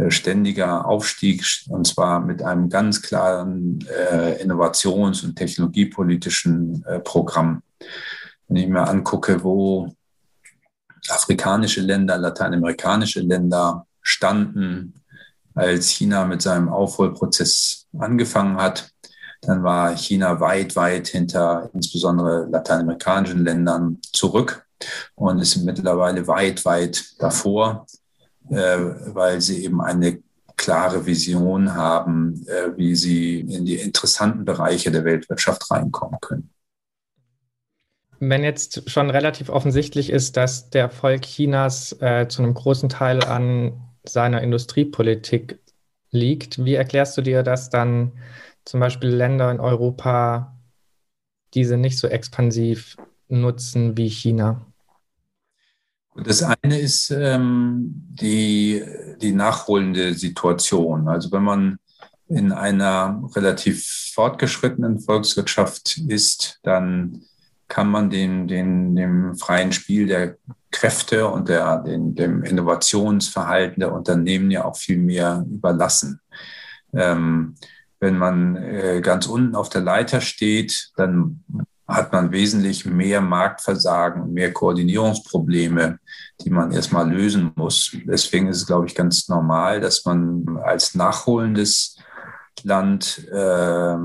[0.00, 7.62] Äh, ständiger Aufstieg und zwar mit einem ganz klaren äh, innovations- und technologiepolitischen äh, Programm.
[8.48, 9.94] Wenn ich mir angucke, wo
[11.12, 14.94] afrikanische Länder, lateinamerikanische Länder standen,
[15.54, 18.90] als China mit seinem Aufholprozess angefangen hat.
[19.42, 24.66] Dann war China weit, weit hinter insbesondere lateinamerikanischen Ländern zurück
[25.14, 27.86] und ist mittlerweile weit, weit davor,
[28.50, 28.78] äh,
[29.14, 30.22] weil sie eben eine
[30.56, 36.50] klare Vision haben, äh, wie sie in die interessanten Bereiche der Weltwirtschaft reinkommen können.
[38.20, 43.24] Wenn jetzt schon relativ offensichtlich ist, dass der Erfolg Chinas äh, zu einem großen Teil
[43.24, 45.58] an seiner Industriepolitik
[46.10, 48.12] liegt, wie erklärst du dir, dass dann
[48.66, 50.54] zum Beispiel Länder in Europa
[51.54, 52.96] diese nicht so expansiv
[53.28, 54.66] nutzen wie China?
[56.14, 58.84] Das eine ist ähm, die,
[59.22, 61.08] die nachholende Situation.
[61.08, 61.78] Also wenn man
[62.28, 67.22] in einer relativ fortgeschrittenen Volkswirtschaft ist, dann
[67.70, 70.36] kann man den, den, dem freien Spiel der
[70.70, 76.20] Kräfte und der, den, dem Innovationsverhalten der Unternehmen ja auch viel mehr überlassen.
[76.92, 77.54] Ähm,
[78.00, 81.44] wenn man äh, ganz unten auf der Leiter steht, dann
[81.86, 85.98] hat man wesentlich mehr Marktversagen mehr Koordinierungsprobleme,
[86.40, 87.96] die man erstmal lösen muss.
[88.04, 91.96] Deswegen ist es, glaube ich, ganz normal, dass man als nachholendes
[92.64, 93.96] Land, äh,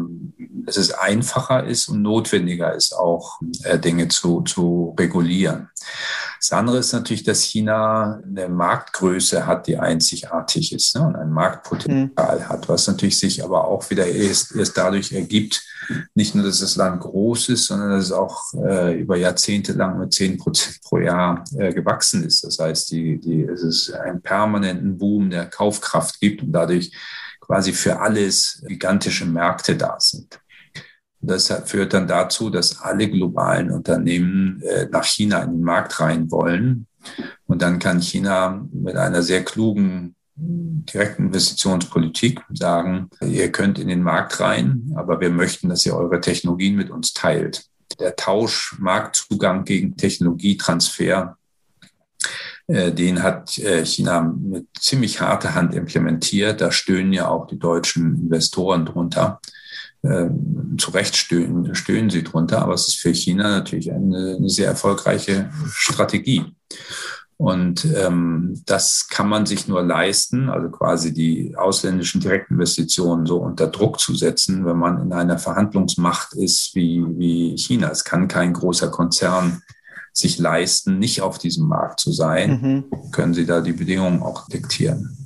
[0.65, 5.69] dass es einfacher ist und notwendiger ist, auch äh, Dinge zu, zu regulieren.
[6.39, 11.31] Das andere ist natürlich, dass China eine Marktgröße hat, die einzigartig ist ne, und ein
[11.31, 12.49] Marktpotenzial mhm.
[12.49, 15.63] hat, was natürlich sich aber auch wieder erst, erst dadurch ergibt,
[16.13, 19.97] nicht nur, dass das Land groß ist, sondern dass es auch äh, über Jahrzehnte lang
[19.99, 22.43] mit 10 Prozent pro Jahr äh, gewachsen ist.
[22.43, 26.91] Das heißt, die, die, es ist einen permanenten Boom der Kaufkraft gibt und dadurch
[27.45, 30.39] quasi für alles gigantische Märkte da sind.
[31.21, 36.29] Das führt dann dazu, dass alle globalen Unternehmen äh, nach China in den Markt rein
[36.29, 36.87] wollen.
[37.45, 44.39] Und dann kann China mit einer sehr klugen Direktinvestitionspolitik sagen, ihr könnt in den Markt
[44.39, 47.65] rein, aber wir möchten, dass ihr eure Technologien mit uns teilt.
[47.99, 51.37] Der Tausch, Marktzugang gegen Technologietransfer,
[52.67, 56.61] den hat äh, China mit ziemlich harter Hand implementiert.
[56.61, 59.39] Da stöhnen ja auch die deutschen Investoren drunter.
[60.03, 64.49] Ähm, zu Recht stöhnen, stöhnen sie drunter, aber es ist für China natürlich eine, eine
[64.49, 66.55] sehr erfolgreiche Strategie.
[67.37, 73.67] Und ähm, das kann man sich nur leisten, also quasi die ausländischen Direktinvestitionen so unter
[73.67, 77.89] Druck zu setzen, wenn man in einer Verhandlungsmacht ist wie, wie China.
[77.89, 79.61] Es kann kein großer Konzern
[80.17, 82.85] sich leisten, nicht auf diesem Markt zu sein.
[82.91, 83.11] Mhm.
[83.11, 85.17] Können Sie da die Bedingungen auch diktieren?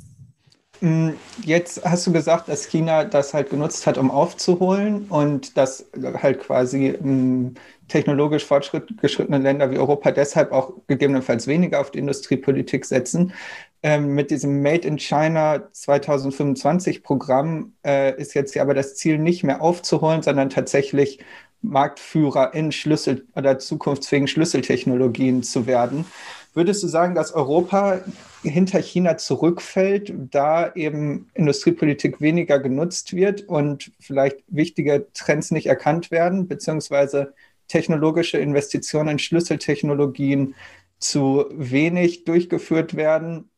[0.82, 1.10] Mm,
[1.44, 5.86] jetzt hast du gesagt, dass China das halt genutzt hat, um aufzuholen und dass
[6.22, 7.56] halt quasi mm,
[7.90, 13.34] technologisch fortgeschrittene Länder wie Europa deshalb auch gegebenenfalls weniger auf die Industriepolitik setzen.
[13.82, 19.18] Ähm, mit diesem Made in China 2025 Programm äh, ist jetzt ja aber das Ziel
[19.18, 21.20] nicht mehr aufzuholen, sondern tatsächlich
[21.62, 26.06] Marktführer in Schlüssel- oder zukunftsfähigen Schlüsseltechnologien zu werden.
[26.54, 28.02] Würdest du sagen, dass Europa
[28.44, 36.12] hinter China zurückfällt, da eben Industriepolitik weniger genutzt wird und vielleicht wichtige Trends nicht erkannt
[36.12, 37.34] werden, beziehungsweise
[37.68, 40.56] technologische Investitionen in Schlüsseltechnologien
[40.98, 43.50] zu wenig durchgeführt werden,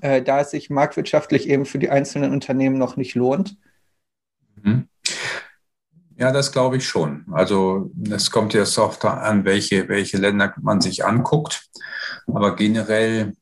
[0.00, 3.56] äh, da es sich marktwirtschaftlich eben für die einzelnen Unternehmen noch nicht lohnt?
[4.62, 4.88] Mhm.
[6.16, 7.24] Ja, das glaube ich schon.
[7.32, 11.68] Also es kommt ja oft an, welche, welche Länder man sich anguckt.
[12.26, 13.34] Aber generell,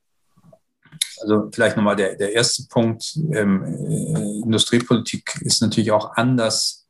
[1.20, 6.86] also vielleicht nochmal der, der erste Punkt, ähm, äh, Industriepolitik ist natürlich auch anders,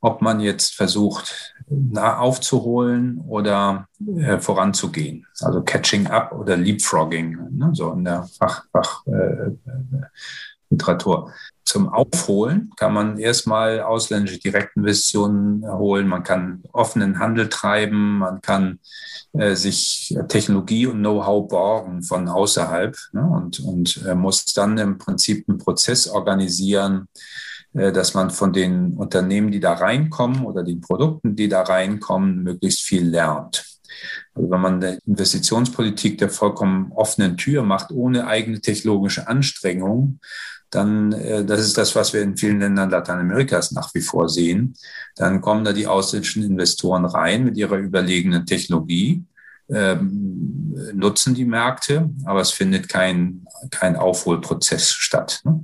[0.00, 1.54] ob man jetzt versucht,
[1.96, 5.26] aufzuholen oder äh, voranzugehen.
[5.40, 8.66] Also Catching Up oder Leapfrogging, ne, so in der Fachliteratur.
[8.72, 9.50] Fach, äh,
[11.66, 18.78] zum Aufholen kann man erstmal ausländische Direktinvestitionen holen, man kann offenen Handel treiben, man kann
[19.32, 24.98] äh, sich Technologie und Know-how borgen von außerhalb ne, und, und äh, muss dann im
[24.98, 27.08] Prinzip einen Prozess organisieren,
[27.74, 32.44] äh, dass man von den Unternehmen, die da reinkommen oder den Produkten, die da reinkommen,
[32.44, 33.64] möglichst viel lernt.
[34.34, 40.20] Also wenn man eine Investitionspolitik der vollkommen offenen Tür macht, ohne eigene technologische Anstrengung,
[40.70, 44.74] dann, äh, das ist das, was wir in vielen Ländern Lateinamerikas nach wie vor sehen,
[45.16, 49.24] dann kommen da die ausländischen Investoren rein mit ihrer überlegenen Technologie
[49.68, 55.40] ähm, nutzen die Märkte, aber es findet kein, kein Aufholprozess statt.
[55.44, 55.60] Ne?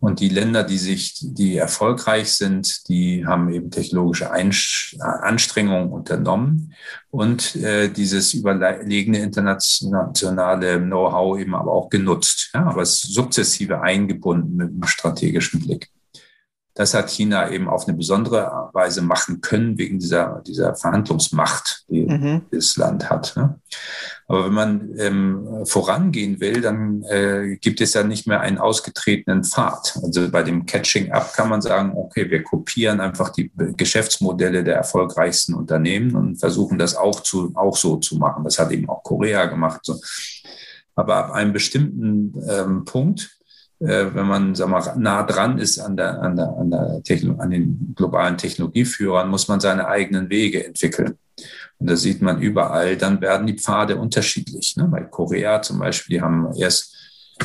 [0.00, 6.74] Und die Länder, die sich, die erfolgreich sind, die haben eben technologische Anstrengungen unternommen
[7.10, 14.56] und äh, dieses überlegene internationale Know-how eben aber auch genutzt, ja, aber es sukzessive eingebunden
[14.56, 15.90] mit einem strategischen Blick.
[16.76, 22.02] Das hat China eben auf eine besondere Weise machen können, wegen dieser, dieser Verhandlungsmacht, die
[22.02, 22.42] mhm.
[22.50, 23.34] das Land hat.
[23.34, 23.58] Ne?
[24.28, 29.42] Aber wenn man ähm, vorangehen will, dann äh, gibt es ja nicht mehr einen ausgetretenen
[29.42, 29.98] Pfad.
[30.02, 34.76] Also bei dem Catching Up kann man sagen, okay, wir kopieren einfach die Geschäftsmodelle der
[34.76, 38.44] erfolgreichsten Unternehmen und versuchen das auch, zu, auch so zu machen.
[38.44, 39.80] Das hat eben auch Korea gemacht.
[39.82, 39.98] So.
[40.94, 43.35] Aber ab einem bestimmten ähm, Punkt
[43.80, 47.02] äh, wenn man sag mal, nah dran ist an, der, an, der, an, der
[47.38, 51.18] an den globalen Technologieführern, muss man seine eigenen Wege entwickeln.
[51.78, 54.76] Und da sieht man überall, dann werden die Pfade unterschiedlich.
[54.76, 54.88] Ne?
[54.90, 56.94] Bei Korea zum Beispiel, die haben erst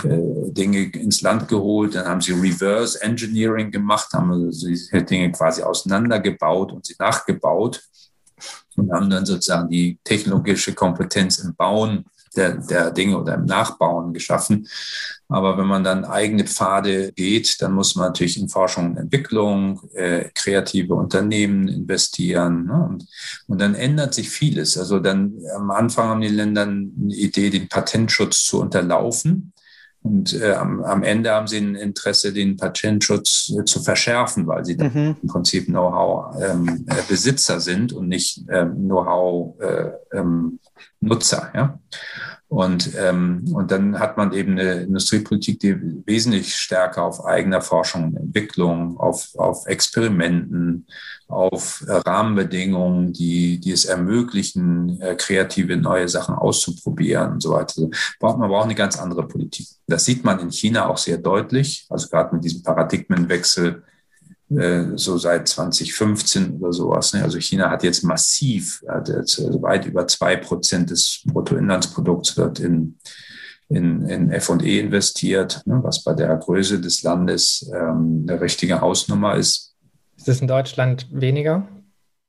[0.04, 5.32] äh, Dinge ins Land geholt, dann haben sie Reverse Engineering gemacht, haben also diese Dinge
[5.34, 7.82] quasi auseinandergebaut und sie nachgebaut
[8.78, 12.06] und haben dann sozusagen die technologische Kompetenz im Bauen
[12.36, 14.68] der, der Dinge oder im Nachbauen geschaffen.
[15.28, 19.82] Aber wenn man dann eigene Pfade geht, dann muss man natürlich in Forschung und Entwicklung,
[19.94, 22.66] äh, kreative Unternehmen investieren.
[22.66, 22.88] Ne?
[22.90, 23.06] Und,
[23.48, 24.78] und dann ändert sich vieles.
[24.78, 29.54] Also dann am Anfang haben die Länder eine Idee, den Patentschutz zu unterlaufen.
[30.04, 34.66] Und äh, am, am, Ende haben sie ein Interesse, den Patentschutz äh, zu verschärfen, weil
[34.66, 35.16] sie mhm.
[35.22, 40.00] im Prinzip Know-how-Besitzer ähm, äh, sind und nicht ähm, Know-how-Nutzer.
[41.02, 41.80] Äh, ja?
[42.52, 45.74] Und, ähm, und dann hat man eben eine Industriepolitik, die
[46.06, 50.86] wesentlich stärker auf eigener Forschung und Entwicklung, auf, auf Experimenten,
[51.30, 57.70] auf äh, Rahmenbedingungen, die, die es ermöglichen, äh, kreative neue Sachen auszuprobieren und so weiter.
[57.70, 59.68] Also braucht, man braucht eine ganz andere Politik.
[59.88, 63.82] Das sieht man in China auch sehr deutlich, also gerade mit diesem Paradigmenwechsel
[64.96, 67.14] so seit 2015 oder sowas.
[67.14, 67.24] Ne?
[67.24, 72.60] Also China hat jetzt massiv, hat jetzt also weit über zwei Prozent des Bruttoinlandsprodukts wird
[72.60, 72.98] in,
[73.70, 75.80] in, in F&E investiert, ne?
[75.84, 79.74] was bei der Größe des Landes ähm, eine richtige Hausnummer ist.
[80.18, 81.68] Ist das in Deutschland weniger?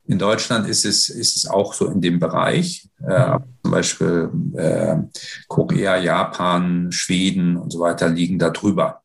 [0.05, 2.89] In Deutschland ist es, ist es auch so in dem Bereich.
[3.07, 3.45] Äh, mhm.
[3.63, 4.97] zum Beispiel äh,
[5.49, 9.02] Korea, Japan, Schweden und so weiter liegen da drüber.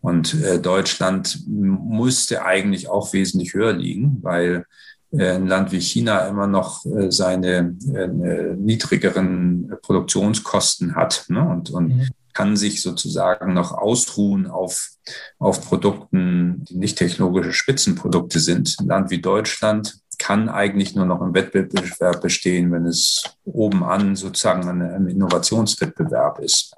[0.00, 4.64] Und äh, Deutschland musste eigentlich auch wesentlich höher liegen, weil
[5.12, 11.48] äh, ein Land wie China immer noch äh, seine äh, niedrigeren Produktionskosten hat ne?
[11.48, 12.08] und, und mhm.
[12.34, 14.90] kann sich sozusagen noch ausruhen auf,
[15.38, 18.76] auf Produkten, die nicht technologische Spitzenprodukte sind.
[18.78, 24.16] Ein Land wie Deutschland kann eigentlich nur noch im Wettbewerb bestehen, wenn es oben an
[24.16, 26.74] sozusagen ein Innovationswettbewerb ist.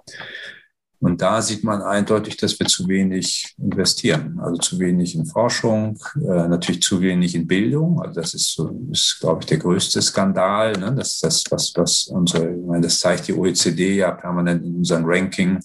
[1.00, 4.38] Und da sieht man eindeutig, dass wir zu wenig investieren.
[4.38, 8.02] Also zu wenig in Forschung, äh, natürlich zu wenig in Bildung.
[8.02, 10.72] Also das ist, so, ist glaube ich, der größte Skandal.
[10.72, 10.94] Ne?
[10.94, 15.04] Das das, was, was unsere, ich meine, das zeigt die OECD ja permanent in unserem
[15.06, 15.58] Ranking,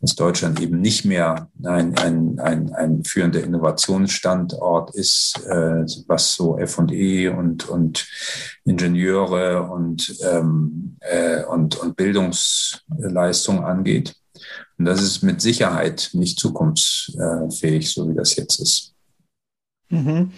[0.00, 6.58] dass Deutschland eben nicht mehr ein, ein, ein, ein führender Innovationsstandort ist, äh, was so
[6.58, 8.06] F&E und, und
[8.64, 14.14] Ingenieure und, ähm, äh, und, und Bildungsleistung angeht.
[14.78, 18.94] Und das ist mit Sicherheit nicht zukunftsfähig, so wie das jetzt ist.
[19.88, 20.32] Mhm.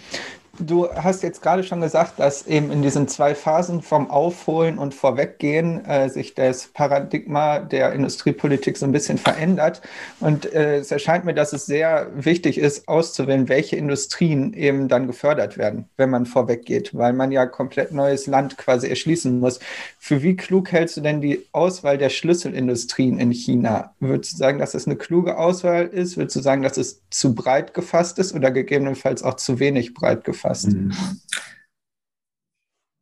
[0.59, 4.93] Du hast jetzt gerade schon gesagt, dass eben in diesen zwei Phasen vom Aufholen und
[4.93, 9.81] Vorweggehen äh, sich das Paradigma der Industriepolitik so ein bisschen verändert.
[10.19, 15.07] Und äh, es erscheint mir, dass es sehr wichtig ist, auszuwählen, welche Industrien eben dann
[15.07, 19.59] gefördert werden, wenn man vorweggeht, weil man ja komplett neues Land quasi erschließen muss.
[19.97, 23.95] Für wie klug hältst du denn die Auswahl der Schlüsselindustrien in China?
[23.99, 26.15] Würdest du sagen, dass es eine kluge Auswahl ist?
[26.15, 30.23] Würdest du sagen, dass es zu breit gefasst ist oder gegebenenfalls auch zu wenig breit
[30.23, 30.42] gefasst?
[30.43, 30.67] Gefasst?
[30.67, 30.91] Mhm.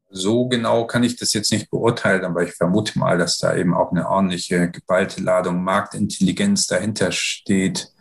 [0.10, 3.74] So genau kann ich das jetzt nicht beurteilen, aber ich vermute mal, dass da eben
[3.74, 7.94] auch eine ordentliche geballte Ladung Marktintelligenz dahinter steht,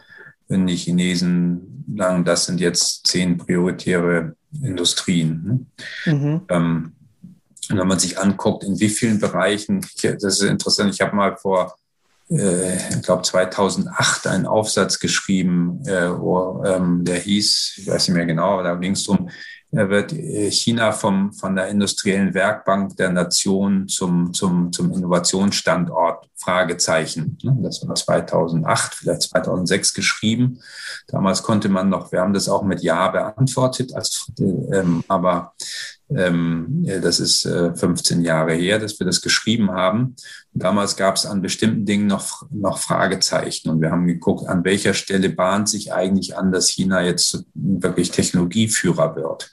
[0.49, 5.66] wenn die Chinesen sagen, das sind jetzt zehn prioritäre Industrien.
[6.05, 6.12] Ne?
[6.12, 6.43] Mhm.
[6.49, 6.93] Ähm,
[7.70, 11.36] und wenn man sich anguckt, in wie vielen Bereichen, das ist interessant, ich habe mal
[11.36, 11.76] vor
[12.31, 18.26] ich glaube 2008 einen Aufsatz geschrieben, äh, wo, ähm, der hieß, ich weiß nicht mehr
[18.26, 19.28] genau, da ging es darum,
[19.72, 27.39] wird äh, China vom, von der industriellen Werkbank der Nation zum, zum, zum Innovationsstandort Fragezeichen.
[27.43, 30.61] Ne, das war 2008, vielleicht 2006 geschrieben.
[31.07, 35.53] Damals konnte man noch, wir haben das auch mit Ja beantwortet, als, ähm, aber
[36.11, 40.16] das ist äh, 15 Jahre her, dass wir das geschrieben haben.
[40.52, 44.92] Damals gab es an bestimmten Dingen noch, noch Fragezeichen und wir haben geguckt, an welcher
[44.92, 49.52] Stelle bahnt sich eigentlich an, dass China jetzt wirklich Technologieführer wird.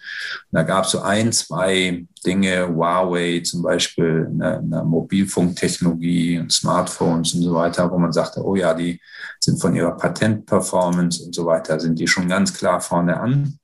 [0.51, 6.51] Und da gab es so ein, zwei Dinge, Huawei zum Beispiel, eine, eine Mobilfunktechnologie und
[6.51, 8.99] Smartphones und so weiter, wo man sagte, oh ja, die
[9.39, 13.59] sind von ihrer Patentperformance und so weiter, sind die schon ganz klar vorne an.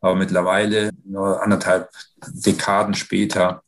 [0.00, 1.90] Aber mittlerweile, nur anderthalb
[2.26, 3.62] Dekaden später,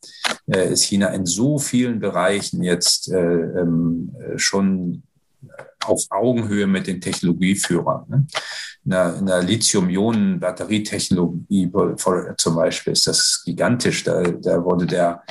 [0.47, 5.03] äh, ist China in so vielen Bereichen jetzt äh, ähm, schon
[5.85, 8.05] auf Augenhöhe mit den Technologieführern.
[8.07, 8.25] Ne?
[8.85, 11.71] In der, der Lithium-Ionen-Batterietechnologie
[12.37, 14.03] zum Beispiel ist das gigantisch.
[14.03, 15.23] Da, da wurde der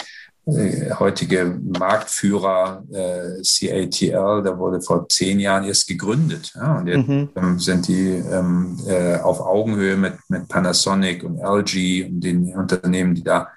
[0.44, 6.52] heutige Marktführer äh, CATL, der wurde vor zehn Jahren erst gegründet.
[6.56, 7.28] Ja, und jetzt mhm.
[7.36, 13.14] ähm, sind die ähm, äh, auf Augenhöhe mit, mit Panasonic und LG und den Unternehmen,
[13.14, 13.48] die da,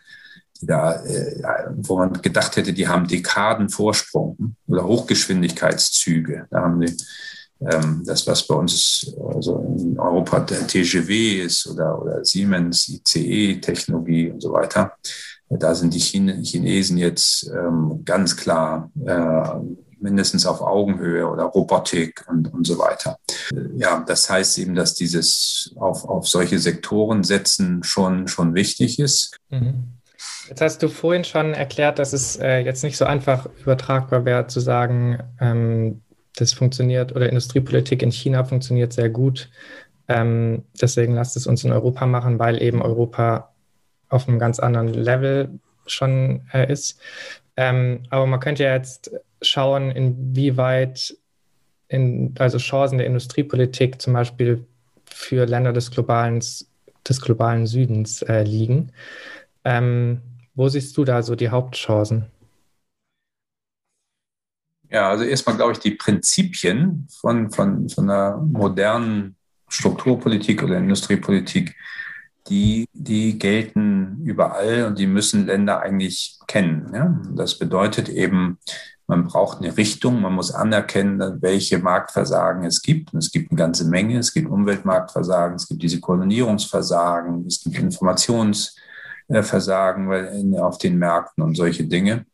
[0.62, 6.46] die da äh, wo man gedacht hätte, die haben Dekaden Vorsprung oder Hochgeschwindigkeitszüge.
[6.52, 6.96] Da haben die
[7.62, 14.30] ähm, das, was bei uns also in Europa der TGW ist oder, oder Siemens, ICE-Technologie
[14.30, 14.92] und so weiter
[15.58, 19.60] da sind die Chinesen jetzt ähm, ganz klar äh,
[20.00, 23.18] mindestens auf Augenhöhe oder Robotik und, und so weiter.
[23.76, 29.38] Ja, das heißt eben, dass dieses auf, auf solche Sektoren setzen schon, schon wichtig ist.
[29.50, 29.86] Mhm.
[30.48, 34.48] Jetzt hast du vorhin schon erklärt, dass es äh, jetzt nicht so einfach übertragbar wäre
[34.48, 36.02] zu sagen, ähm,
[36.36, 39.50] das funktioniert oder Industriepolitik in China funktioniert sehr gut.
[40.08, 43.55] Ähm, deswegen lasst es uns in Europa machen, weil eben Europa
[44.10, 47.00] auf einem ganz anderen Level schon äh, ist.
[47.58, 51.16] Ähm, aber man könnte ja jetzt schauen, inwieweit
[51.88, 54.66] in, also Chancen der Industriepolitik zum Beispiel
[55.06, 58.92] für Länder des globalen, des globalen Südens äh, liegen.
[59.64, 60.22] Ähm,
[60.56, 62.26] wo siehst du da so die Hauptchancen?
[64.90, 69.36] Ja, also erstmal glaube ich, die Prinzipien von, von, von einer modernen
[69.68, 71.76] Strukturpolitik oder Industriepolitik,
[72.48, 76.92] die, die gelten überall und die müssen Länder eigentlich kennen.
[76.94, 77.20] Ja?
[77.36, 78.60] Das bedeutet eben,
[79.08, 83.14] man braucht eine Richtung, man muss anerkennen, welche Marktversagen es gibt.
[83.14, 84.18] Und es gibt eine ganze Menge.
[84.18, 91.84] Es gibt Umweltmarktversagen, es gibt diese Koordinierungsversagen, es gibt Informationsversagen auf den Märkten und solche
[91.86, 92.26] Dinge.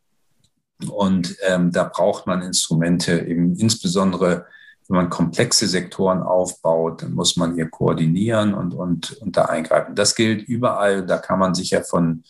[0.90, 4.46] Und ähm, da braucht man Instrumente, eben insbesondere
[4.92, 9.94] wenn man komplexe Sektoren aufbaut, dann muss man hier koordinieren und, und, und da eingreifen.
[9.94, 11.06] Das gilt überall.
[11.06, 12.24] Da kann man sicher von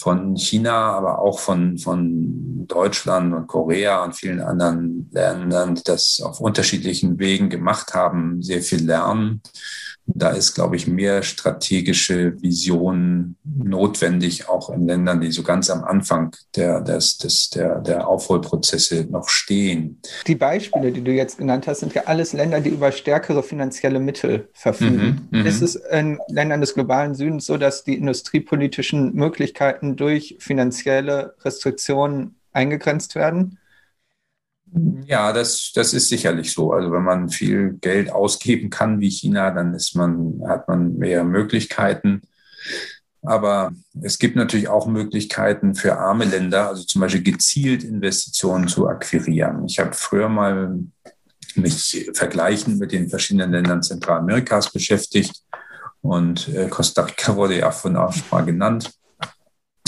[0.00, 6.22] von China, aber auch von, von Deutschland und Korea und vielen anderen Ländern, die das
[6.24, 9.42] auf unterschiedlichen Wegen gemacht haben, sehr viel lernen.
[10.14, 15.84] Da ist, glaube ich, mehr strategische Vision notwendig, auch in Ländern, die so ganz am
[15.84, 20.00] Anfang der, des, des, der, der Aufholprozesse noch stehen.
[20.26, 24.00] Die Beispiele, die du jetzt genannt hast, sind ja alles Länder, die über stärkere finanzielle
[24.00, 25.28] Mittel verfügen.
[25.30, 25.46] Mhm, mhm.
[25.46, 32.36] ist es in Ländern des globalen Südens so, dass die industriepolitischen Möglichkeiten durch finanzielle Restriktionen
[32.52, 33.58] eingegrenzt werden?
[35.06, 36.72] Ja, das, das ist sicherlich so.
[36.72, 41.24] Also wenn man viel Geld ausgeben kann wie China, dann ist man, hat man mehr
[41.24, 42.22] Möglichkeiten.
[43.22, 48.88] Aber es gibt natürlich auch Möglichkeiten für arme Länder, also zum Beispiel gezielt Investitionen zu
[48.88, 49.66] akquirieren.
[49.66, 50.78] Ich habe früher mal
[51.54, 55.42] mich vergleichend mit den verschiedenen Ländern Zentralamerikas beschäftigt
[56.00, 58.92] und äh, Costa Rica wurde ja von auch schon mal genannt.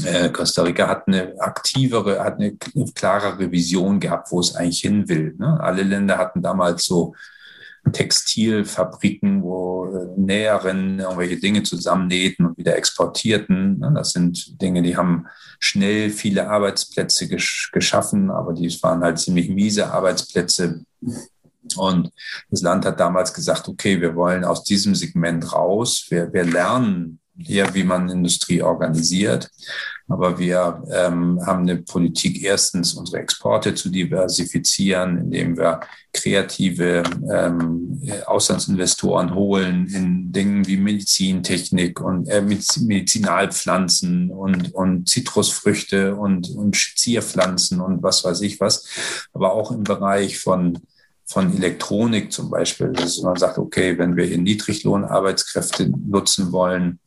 [0.04, 2.56] Äh, Costa Rica hat eine aktivere, hat eine
[2.94, 5.34] klarere Vision gehabt, wo es eigentlich hin will.
[5.38, 5.58] Ne?
[5.60, 7.14] Alle Länder hatten damals so
[7.90, 13.80] Textilfabriken, wo äh, Näherinnen irgendwelche Dinge zusammennähten und wieder exportierten.
[13.80, 13.92] Ne?
[13.94, 15.26] Das sind Dinge, die haben
[15.58, 20.84] schnell viele Arbeitsplätze gesch geschaffen, aber die waren halt ziemlich miese Arbeitsplätze.
[21.76, 22.12] Und
[22.50, 26.06] das Land hat damals gesagt, okay, wir wollen aus diesem Segment raus.
[26.08, 29.50] Wir, wir lernen hier, wie man Industrie organisiert.
[30.08, 35.80] Aber wir ähm, haben eine Politik, erstens unsere Exporte zu diversifizieren, indem wir
[36.12, 37.02] kreative
[37.32, 46.76] ähm, Auslandsinvestoren holen in Dingen wie Medizintechnik und äh, Medizinalpflanzen und, und Zitrusfrüchte und, und
[46.76, 48.86] Zierpflanzen und was weiß ich was.
[49.32, 50.78] Aber auch im Bereich von
[51.24, 56.98] von Elektronik zum Beispiel, dass man sagt, okay, wenn wir hier Niedriglohnarbeitskräfte nutzen wollen,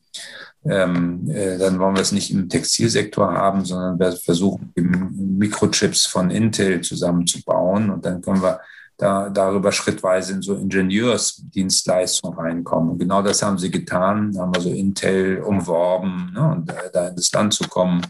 [0.66, 6.32] ähm, äh, dann wollen wir es nicht im Textilsektor haben, sondern wir versuchen, Mikrochips von
[6.32, 8.60] Intel zusammenzubauen und dann können wir
[8.98, 12.92] da, darüber schrittweise in so Ingenieursdienstleistungen reinkommen.
[12.92, 17.16] Und genau das haben sie getan, haben also Intel umworben, ne, und da, da in
[17.16, 18.02] das Land zu kommen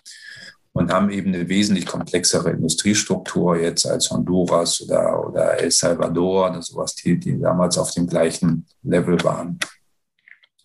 [0.73, 6.61] und haben eben eine wesentlich komplexere Industriestruktur jetzt als Honduras oder, oder El Salvador oder
[6.61, 9.57] sowas, die, die damals auf dem gleichen Level waren.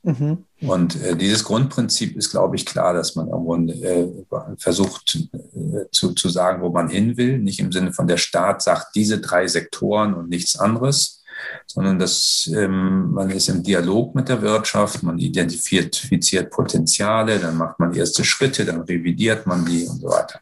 [0.03, 0.45] Mhm.
[0.63, 4.09] Und äh, dieses Grundprinzip ist, glaube ich, klar, dass man irgendwo äh,
[4.57, 7.39] versucht äh, zu, zu sagen, wo man hin will.
[7.39, 11.23] Nicht im Sinne von der Staat sagt diese drei Sektoren und nichts anderes,
[11.67, 17.79] sondern dass ähm, man ist im Dialog mit der Wirtschaft, man identifiziert Potenziale, dann macht
[17.79, 20.41] man erste Schritte, dann revidiert man die und so weiter.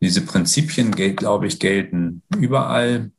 [0.00, 3.10] Diese Prinzipien, glaube ich, gelten überall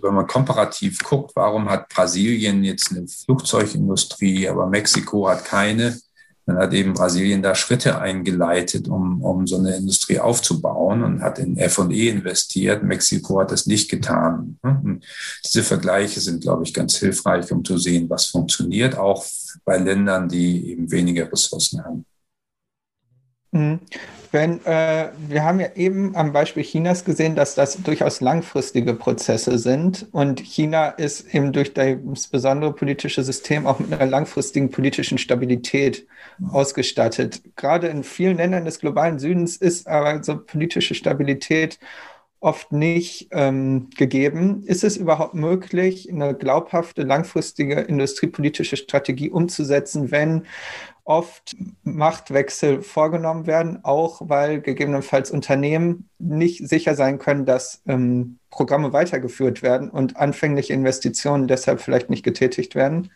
[0.00, 5.98] wenn man komparativ guckt, warum hat Brasilien jetzt eine Flugzeugindustrie, aber Mexiko hat keine,
[6.46, 11.38] dann hat eben Brasilien da Schritte eingeleitet, um, um so eine Industrie aufzubauen und hat
[11.38, 12.82] in F&E investiert.
[12.82, 14.58] Mexiko hat das nicht getan.
[14.62, 15.04] Und
[15.44, 19.24] diese Vergleiche sind, glaube ich, ganz hilfreich, um zu sehen, was funktioniert, auch
[19.64, 22.06] bei Ländern, die eben weniger Ressourcen haben.
[23.52, 23.80] Mhm.
[24.32, 29.58] Wenn, äh, wir haben ja eben am Beispiel Chinas gesehen, dass das durchaus langfristige Prozesse
[29.58, 30.08] sind.
[30.10, 36.06] Und China ist eben durch das besondere politische System auch mit einer langfristigen politischen Stabilität
[36.50, 37.42] ausgestattet.
[37.56, 41.78] Gerade in vielen Ländern des globalen Südens ist aber so politische Stabilität
[42.42, 44.64] oft nicht ähm, gegeben.
[44.64, 50.46] Ist es überhaupt möglich, eine glaubhafte, langfristige industriepolitische Strategie umzusetzen, wenn
[51.04, 58.92] oft Machtwechsel vorgenommen werden, auch weil gegebenenfalls Unternehmen nicht sicher sein können, dass ähm, Programme
[58.92, 63.10] weitergeführt werden und anfängliche Investitionen deshalb vielleicht nicht getätigt werden.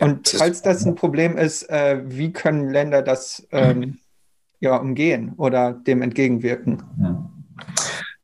[0.00, 3.98] Und falls das ein Problem ist, äh, wie können Länder das ähm,
[4.58, 6.82] ja, umgehen oder dem entgegenwirken?
[7.00, 7.30] Ja.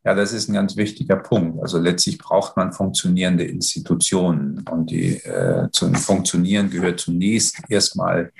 [0.03, 1.61] Ja, das ist ein ganz wichtiger Punkt.
[1.61, 8.31] Also letztlich braucht man funktionierende Institutionen und die äh, zum Funktionieren gehört zunächst erstmal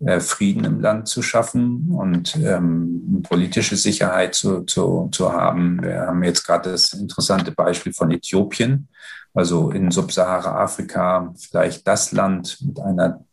[0.00, 5.80] äh, Frieden im Land zu schaffen und ähm, politische Sicherheit zu, zu, zu haben.
[5.82, 8.88] Wir haben jetzt gerade das interessante Beispiel von Äthiopien,
[9.32, 13.24] also in Subsahara-Afrika vielleicht das Land mit einer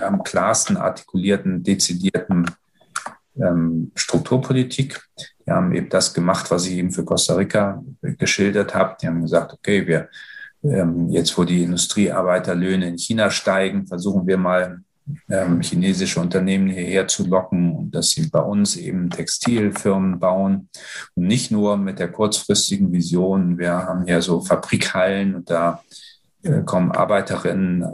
[0.00, 2.50] am klarsten artikulierten, dezidierten
[3.36, 5.00] ähm, Strukturpolitik.
[5.46, 8.96] Die haben eben das gemacht, was ich eben für Costa Rica geschildert habe.
[9.00, 10.08] Die haben gesagt, okay, wir
[10.64, 14.80] ähm, jetzt, wo die Industriearbeiterlöhne in China steigen, versuchen wir mal
[15.30, 20.68] ähm, chinesische Unternehmen hierher zu locken und dass sie bei uns eben Textilfirmen bauen
[21.14, 25.82] und nicht nur mit der kurzfristigen Vision, wir haben ja so Fabrikhallen und da
[26.42, 27.84] äh, kommen Arbeiterinnen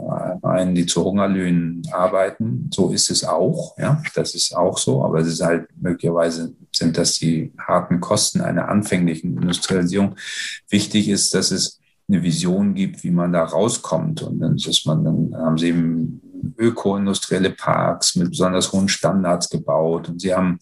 [0.41, 2.69] rein, die zu Hungerlöhnen arbeiten.
[2.73, 6.97] So ist es auch, ja, das ist auch so, aber es ist halt möglicherweise sind
[6.97, 10.15] das die harten Kosten einer anfänglichen Industrialisierung.
[10.69, 14.21] Wichtig ist, dass es eine Vision gibt, wie man da rauskommt.
[14.21, 16.21] Und dann ist man, dann haben sie eben
[16.57, 20.09] öko-industrielle Parks mit besonders hohen Standards gebaut.
[20.09, 20.59] Und sie haben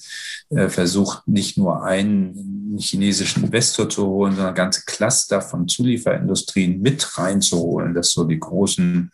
[0.49, 7.17] äh, versucht, nicht nur einen chinesischen Investor zu holen, sondern ganze Cluster von Zulieferindustrien mit
[7.17, 9.11] reinzuholen, dass so die großen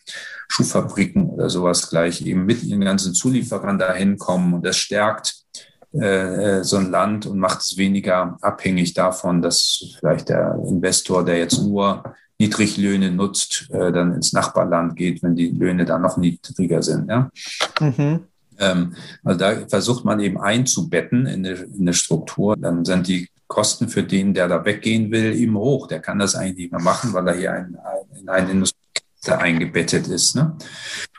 [0.49, 4.53] Schuhfabriken oder sowas gleich eben mit ihren ganzen Zulieferern dahin kommen.
[4.53, 5.46] Und das stärkt
[5.93, 11.23] äh, äh, so ein Land und macht es weniger abhängig davon, dass vielleicht der Investor,
[11.23, 12.03] der jetzt nur
[12.39, 17.09] Niedriglöhne nutzt, äh, dann ins Nachbarland geht, wenn die Löhne da noch niedriger sind.
[17.09, 17.29] Ja?
[17.79, 18.19] Mhm.
[18.59, 22.57] Ähm, also da versucht man eben einzubetten in eine, in eine Struktur.
[22.57, 25.87] Dann sind die Kosten für den, der da weggehen will, eben hoch.
[25.87, 28.77] Der kann das eigentlich nicht mehr machen, weil er hier ein, ein, in eine Industrie
[29.27, 30.35] eingebettet ist.
[30.35, 30.55] Ne?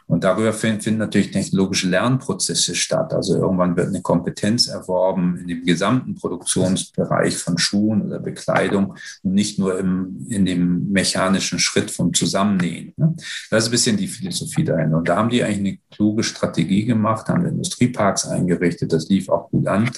[0.08, 3.12] Und darüber finden natürlich technologische Lernprozesse statt.
[3.12, 9.34] Also irgendwann wird eine Kompetenz erworben in dem gesamten Produktionsbereich von Schuhen oder Bekleidung und
[9.34, 12.94] nicht nur im, in dem mechanischen Schritt vom Zusammennähen.
[12.96, 13.14] Ne?
[13.50, 14.96] Das ist ein bisschen die Philosophie dahinter.
[14.96, 18.94] Und da haben die eigentlich eine kluge Strategie gemacht, haben Industrieparks eingerichtet.
[18.94, 19.90] Das lief auch gut an.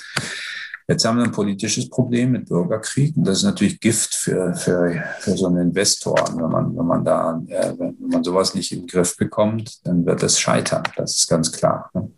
[0.90, 5.04] Jetzt haben wir ein politisches Problem mit Bürgerkrieg und das ist natürlich Gift für, für,
[5.20, 6.16] für so einen Investor.
[6.34, 10.04] Wenn man, wenn man da, äh, wenn man sowas nicht in den Griff bekommt, dann
[10.04, 10.82] wird es scheitern.
[10.96, 11.92] Das ist ganz klar.
[11.94, 12.10] Ne?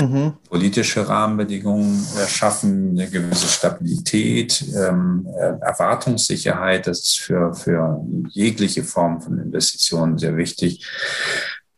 [0.00, 0.32] Mhm.
[0.48, 6.86] Politische Rahmenbedingungen erschaffen, eine gewisse Stabilität, ähm, äh, Erwartungssicherheit.
[6.86, 10.86] Das ist für, für jegliche Form von Investitionen sehr wichtig.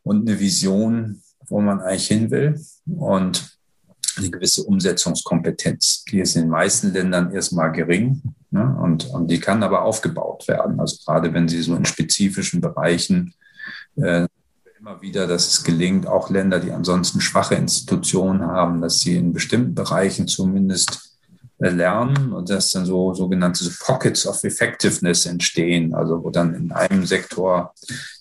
[0.02, 2.60] Und eine Vision, wo man eigentlich hin will.
[2.84, 3.58] Und
[4.16, 6.04] eine gewisse Umsetzungskompetenz.
[6.04, 8.76] Die ist in den meisten Ländern erstmal gering ne?
[8.82, 10.80] und, und die kann aber aufgebaut werden.
[10.80, 13.34] Also gerade wenn Sie so in spezifischen Bereichen
[13.96, 14.26] äh,
[14.82, 19.32] immer wieder, dass es gelingt, auch Länder, die ansonsten schwache Institutionen haben, dass sie in
[19.32, 21.12] bestimmten Bereichen zumindest
[21.58, 26.72] äh, lernen und dass dann so sogenannte Pockets of Effectiveness entstehen, also wo dann in
[26.72, 27.72] einem Sektor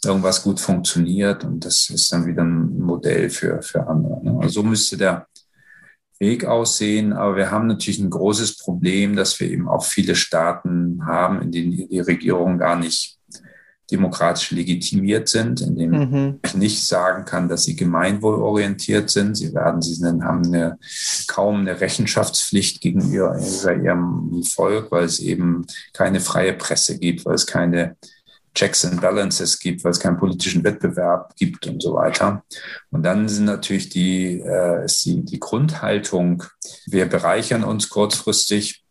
[0.06, 4.24] irgendwas gut funktioniert und das ist dann wieder ein Modell für, für andere.
[4.24, 4.38] Ne?
[4.40, 5.26] Also so müsste der
[6.22, 7.12] Weg aussehen.
[7.12, 11.52] Aber wir haben natürlich ein großes Problem, dass wir eben auch viele Staaten haben, in
[11.52, 13.18] denen die Regierungen gar nicht
[13.92, 16.40] demokratisch legitimiert sind, in denen mhm.
[16.46, 19.36] ich nicht sagen kann, dass sie gemeinwohlorientiert sind.
[19.36, 20.78] Sie werden, sie haben eine,
[21.28, 27.46] kaum eine Rechenschaftspflicht gegenüber ihrem Volk, weil es eben keine freie Presse gibt, weil es
[27.46, 27.98] keine
[28.54, 32.44] Checks and Balances gibt, weil es keinen politischen Wettbewerb gibt und so weiter.
[32.90, 36.44] Und dann sind natürlich die, äh, ist die, die Grundhaltung,
[36.88, 38.84] wir bereichern uns kurzfristig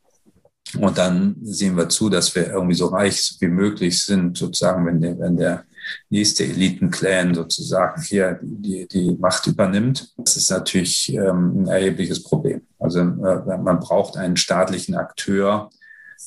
[0.78, 5.00] und dann sehen wir zu, dass wir irgendwie so reich wie möglich sind, sozusagen, wenn
[5.00, 5.64] der, wenn der
[6.08, 10.12] nächste Elitenclan sozusagen hier die, die Macht übernimmt.
[10.16, 12.62] Das ist natürlich ähm, ein erhebliches Problem.
[12.78, 13.04] Also äh,
[13.58, 15.70] man braucht einen staatlichen Akteur,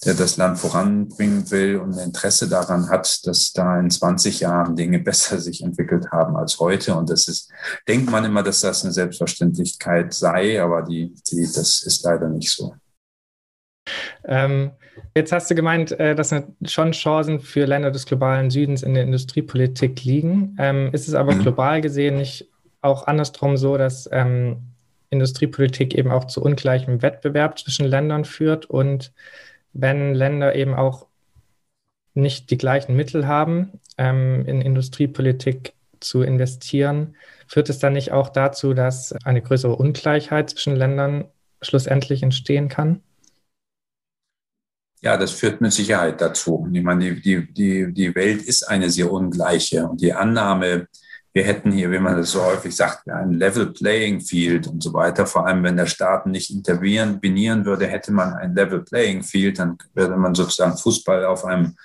[0.05, 4.99] der das Land voranbringen will und Interesse daran hat, dass da in 20 Jahren Dinge
[5.03, 6.95] besser sich entwickelt haben als heute.
[6.95, 7.51] Und das ist,
[7.87, 12.51] denkt man immer, dass das eine Selbstverständlichkeit sei, aber die, die, das ist leider nicht
[12.51, 12.75] so.
[14.25, 14.71] Ähm,
[15.15, 16.33] jetzt hast du gemeint, äh, dass
[16.65, 20.55] schon Chancen für Länder des globalen Südens in der Industriepolitik liegen.
[20.59, 21.41] Ähm, ist es aber mhm.
[21.41, 22.49] global gesehen nicht
[22.81, 24.73] auch andersrum so, dass ähm,
[25.09, 29.13] Industriepolitik eben auch zu ungleichem Wettbewerb zwischen Ländern führt und
[29.73, 31.07] wenn Länder eben auch
[32.13, 37.15] nicht die gleichen Mittel haben, ähm, in Industriepolitik zu investieren,
[37.47, 41.25] führt es dann nicht auch dazu, dass eine größere Ungleichheit zwischen Ländern
[41.61, 43.01] schlussendlich entstehen kann?
[45.01, 46.67] Ja, das führt mit Sicherheit dazu.
[46.71, 50.87] Ich meine, die, die, die Welt ist eine sehr ungleiche und die Annahme,
[51.33, 54.93] wir hätten hier, wie man das so häufig sagt, ein Level Playing Field und so
[54.93, 55.25] weiter.
[55.25, 59.77] Vor allem, wenn der Staat nicht intervenieren würde, hätte man ein Level Playing Field, dann
[59.95, 61.75] würde man sozusagen Fußball auf einem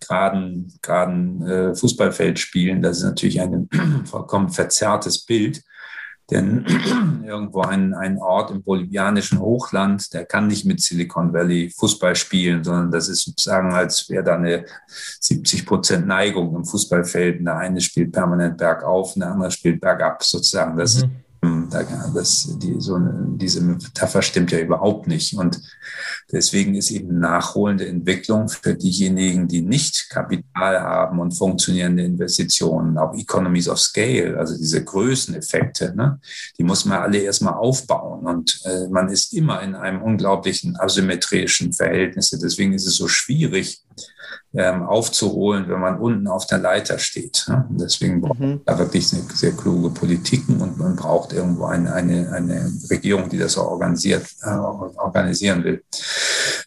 [0.00, 2.80] geraden, geraden äh, Fußballfeld spielen.
[2.80, 3.68] Das ist natürlich ein
[4.06, 5.62] vollkommen verzerrtes Bild.
[6.30, 6.64] Denn
[7.24, 12.64] irgendwo ein, ein Ort im bolivianischen Hochland, der kann nicht mit Silicon Valley Fußball spielen,
[12.64, 14.64] sondern das ist sozusagen, als wäre da eine
[15.20, 17.44] 70 Prozent Neigung im Fußballfeld.
[17.44, 20.76] Der eine spielt permanent bergauf, der andere spielt bergab sozusagen.
[20.78, 21.02] Das mhm.
[21.02, 21.23] ist
[22.14, 22.98] das, die, so
[23.36, 25.34] diese Metapher stimmt ja überhaupt nicht.
[25.36, 25.60] Und
[26.32, 33.14] deswegen ist eben nachholende Entwicklung für diejenigen, die nicht Kapital haben und funktionierende Investitionen, auch
[33.14, 36.20] Economies of Scale, also diese Größeneffekte, ne,
[36.58, 38.26] die muss man alle erstmal aufbauen.
[38.26, 42.30] Und äh, man ist immer in einem unglaublichen asymmetrischen Verhältnis.
[42.30, 43.82] Deswegen ist es so schwierig,
[44.56, 47.44] ähm, aufzuholen, wenn man unten auf der Leiter steht.
[47.48, 47.66] Ne?
[47.70, 48.60] Deswegen braucht man mhm.
[48.64, 53.38] da wirklich sehr, sehr kluge Politiken und man braucht irgendwo eine, eine, eine Regierung, die
[53.38, 55.82] das organisiert, äh, organisieren will.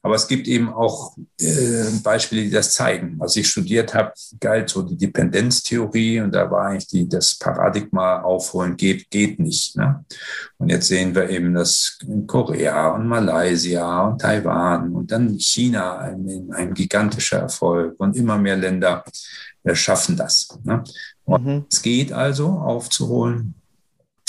[0.04, 3.16] Aber es gibt eben auch äh, Beispiele, die das zeigen.
[3.20, 8.22] Was ich studiert habe, galt so die Dependenztheorie und da war eigentlich die, das Paradigma
[8.22, 9.78] aufholen geht, geht nicht.
[9.78, 10.04] Ne?
[10.58, 16.00] Und jetzt sehen wir eben, dass in Korea und Malaysia und Taiwan und dann China
[16.00, 19.04] ein, ein gigantischer Erfolg und immer mehr Länder
[19.64, 20.48] äh, schaffen das.
[20.64, 20.84] Ne?
[21.26, 21.66] Mhm.
[21.72, 23.56] Es geht also aufzuholen,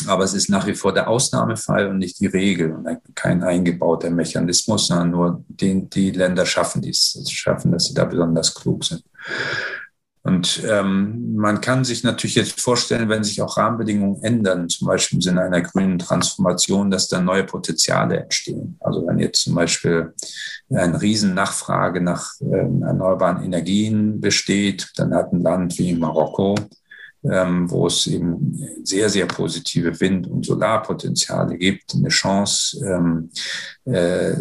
[0.06, 4.10] aber es ist nach wie vor der Ausnahmefall und nicht die Regel und kein eingebauter
[4.10, 9.02] Mechanismus, sondern nur den, die Länder schaffen dies, schaffen, dass sie da besonders klug sind.
[10.28, 15.16] Und ähm, man kann sich natürlich jetzt vorstellen, wenn sich auch Rahmenbedingungen ändern, zum Beispiel
[15.16, 18.76] im Sinne einer grünen Transformation, dass dann neue Potenziale entstehen.
[18.80, 20.12] Also wenn jetzt zum Beispiel
[20.70, 26.56] eine Riesennachfrage nach äh, erneuerbaren Energien besteht, dann hat ein Land wie Marokko
[27.24, 33.30] ähm, wo es eben sehr, sehr positive Wind- und Solarpotenziale gibt, eine Chance, ähm,
[33.84, 34.34] äh,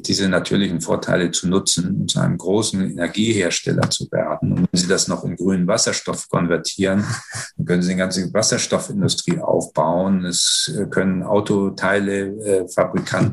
[0.00, 4.52] diese natürlichen Vorteile zu nutzen und zu einem großen Energiehersteller zu werden.
[4.52, 7.04] Und wenn Sie das noch in grünen Wasserstoff konvertieren,
[7.56, 10.24] dann können Sie eine ganze Wasserstoffindustrie aufbauen.
[10.24, 12.66] Es können Autoteile, äh,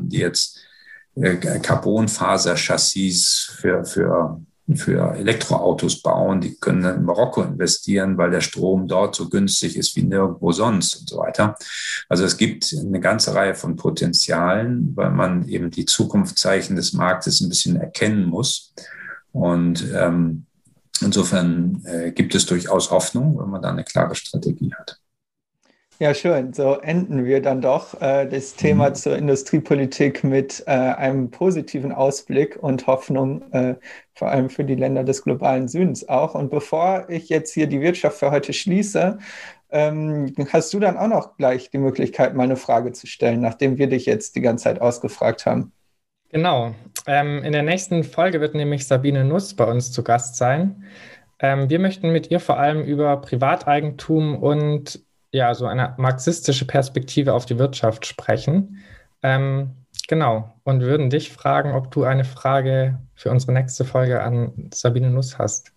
[0.02, 0.58] die jetzt
[1.14, 4.40] äh, Carbonfaser-Chassis für, für
[4.76, 9.96] für Elektroautos bauen, die können in Marokko investieren, weil der Strom dort so günstig ist
[9.96, 11.56] wie nirgendwo sonst und so weiter.
[12.08, 17.40] Also es gibt eine ganze Reihe von Potenzialen, weil man eben die Zukunftszeichen des Marktes
[17.40, 18.74] ein bisschen erkennen muss.
[19.32, 20.46] Und ähm,
[21.00, 25.00] insofern äh, gibt es durchaus Hoffnung, wenn man da eine klare Strategie hat.
[26.02, 26.54] Ja, schön.
[26.54, 28.94] So enden wir dann doch äh, das Thema mhm.
[28.94, 33.74] zur Industriepolitik mit äh, einem positiven Ausblick und Hoffnung, äh,
[34.20, 36.34] vor allem für die Länder des globalen Südens auch.
[36.34, 39.16] Und bevor ich jetzt hier die Wirtschaft für heute schließe,
[39.70, 43.78] ähm, hast du dann auch noch gleich die Möglichkeit, mal eine Frage zu stellen, nachdem
[43.78, 45.72] wir dich jetzt die ganze Zeit ausgefragt haben.
[46.28, 46.74] Genau.
[47.06, 50.84] Ähm, in der nächsten Folge wird nämlich Sabine Nuss bei uns zu Gast sein.
[51.38, 55.02] Ähm, wir möchten mit ihr vor allem über Privateigentum und
[55.32, 58.80] ja, so eine marxistische Perspektive auf die Wirtschaft sprechen.
[59.22, 59.79] Ähm,
[60.10, 60.52] genau.
[60.64, 65.38] Und würden dich fragen, ob du eine Frage für unsere nächste Folge an Sabine Nuss
[65.38, 65.72] hast.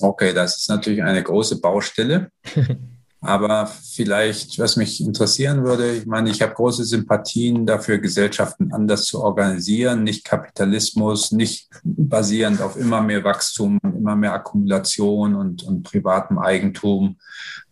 [0.00, 2.30] Okay, das ist natürlich eine große Baustelle.
[3.22, 9.04] Aber vielleicht, was mich interessieren würde, ich meine, ich habe große Sympathien dafür, Gesellschaften anders
[9.04, 15.82] zu organisieren, nicht Kapitalismus, nicht basierend auf immer mehr Wachstum, immer mehr Akkumulation und, und
[15.82, 17.16] privatem Eigentum,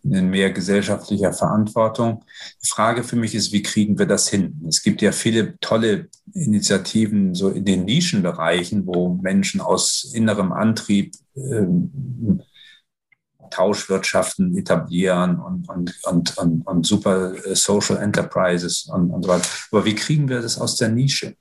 [0.03, 2.23] in mehr gesellschaftlicher Verantwortung.
[2.63, 4.61] Die Frage für mich ist, wie kriegen wir das hin?
[4.67, 11.15] Es gibt ja viele tolle Initiativen so in den Nischenbereichen, wo Menschen aus innerem Antrieb
[11.35, 12.41] ähm,
[13.49, 19.47] Tauschwirtschaften etablieren und, und, und, und, und super äh, Social Enterprises und, und so weiter.
[19.71, 21.35] Aber wie kriegen wir das aus der Nische?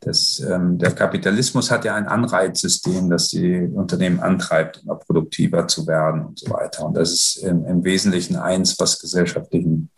[0.00, 5.86] Das, ähm, der Kapitalismus hat ja ein Anreizsystem, das die Unternehmen antreibt, immer produktiver zu
[5.86, 6.86] werden und so weiter.
[6.86, 9.90] Und das ist im, im Wesentlichen eins, was gesellschaftlichen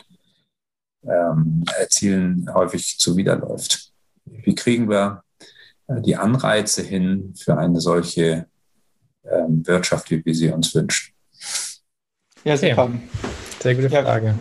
[1.05, 3.93] ähm, Zielen häufig zuwiderläuft.
[4.25, 5.25] Wie kriegen wir
[5.89, 8.47] äh, die Anreize hin für eine solche
[9.25, 11.12] ähm, Wirtschaft, wie wir sie uns wünschen?
[12.45, 12.84] Ja, super.
[12.84, 12.99] Okay.
[13.61, 14.34] Sehr gute Frage.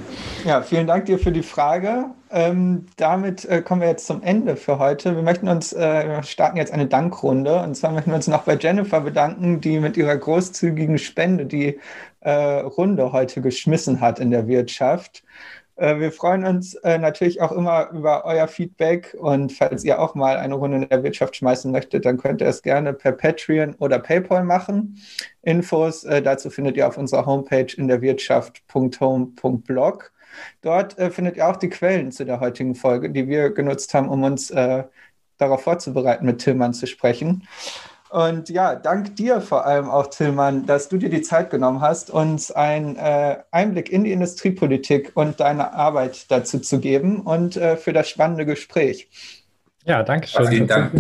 [0.44, 2.06] Ja, ja, vielen Dank dir für die Frage.
[2.32, 5.16] Ähm, damit äh, kommen wir jetzt zum Ende für heute.
[5.16, 7.62] Wir möchten uns, äh, wir starten jetzt eine Dankrunde.
[7.62, 11.80] Und zwar möchten wir uns noch bei Jennifer bedanken, die mit ihrer großzügigen Spende die
[12.22, 15.24] äh, Runde heute geschmissen hat in der Wirtschaft.
[15.82, 20.14] Äh, wir freuen uns äh, natürlich auch immer über euer Feedback und falls ihr auch
[20.14, 23.74] mal eine Runde in der Wirtschaft schmeißen möchtet, dann könnt ihr es gerne per Patreon
[23.80, 25.02] oder PayPal machen.
[25.42, 30.12] Infos äh, dazu findet ihr auf unserer Homepage in der Wirtschaft.home.blog.
[30.62, 34.24] Dort findet ihr auch die Quellen zu der heutigen Folge, die wir genutzt haben, um
[34.24, 37.46] uns darauf vorzubereiten, mit Tillmann zu sprechen.
[38.12, 42.10] Und ja, dank dir vor allem auch, Tillmann, dass du dir die Zeit genommen hast,
[42.10, 47.78] uns einen äh, Einblick in die Industriepolitik und deine Arbeit dazu zu geben und äh,
[47.78, 49.08] für das spannende Gespräch.
[49.86, 50.48] Ja, danke schön.
[50.48, 50.92] Vielen Dank.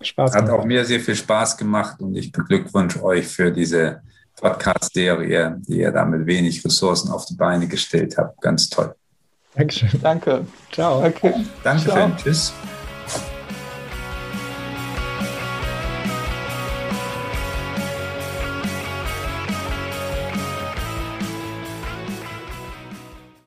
[0.00, 4.00] Spaß Hat auch mir sehr viel Spaß gemacht und ich beglückwünsche euch für diese
[4.40, 8.40] Podcast-Serie, die ihr da mit wenig Ressourcen auf die Beine gestellt habt.
[8.40, 8.94] Ganz toll.
[9.56, 9.90] Dankeschön.
[10.00, 10.46] Danke.
[10.70, 11.04] Ciao.
[11.04, 11.34] Okay.
[11.64, 11.92] Dankeschön.
[11.92, 12.10] Ciao.
[12.16, 12.52] Tschüss.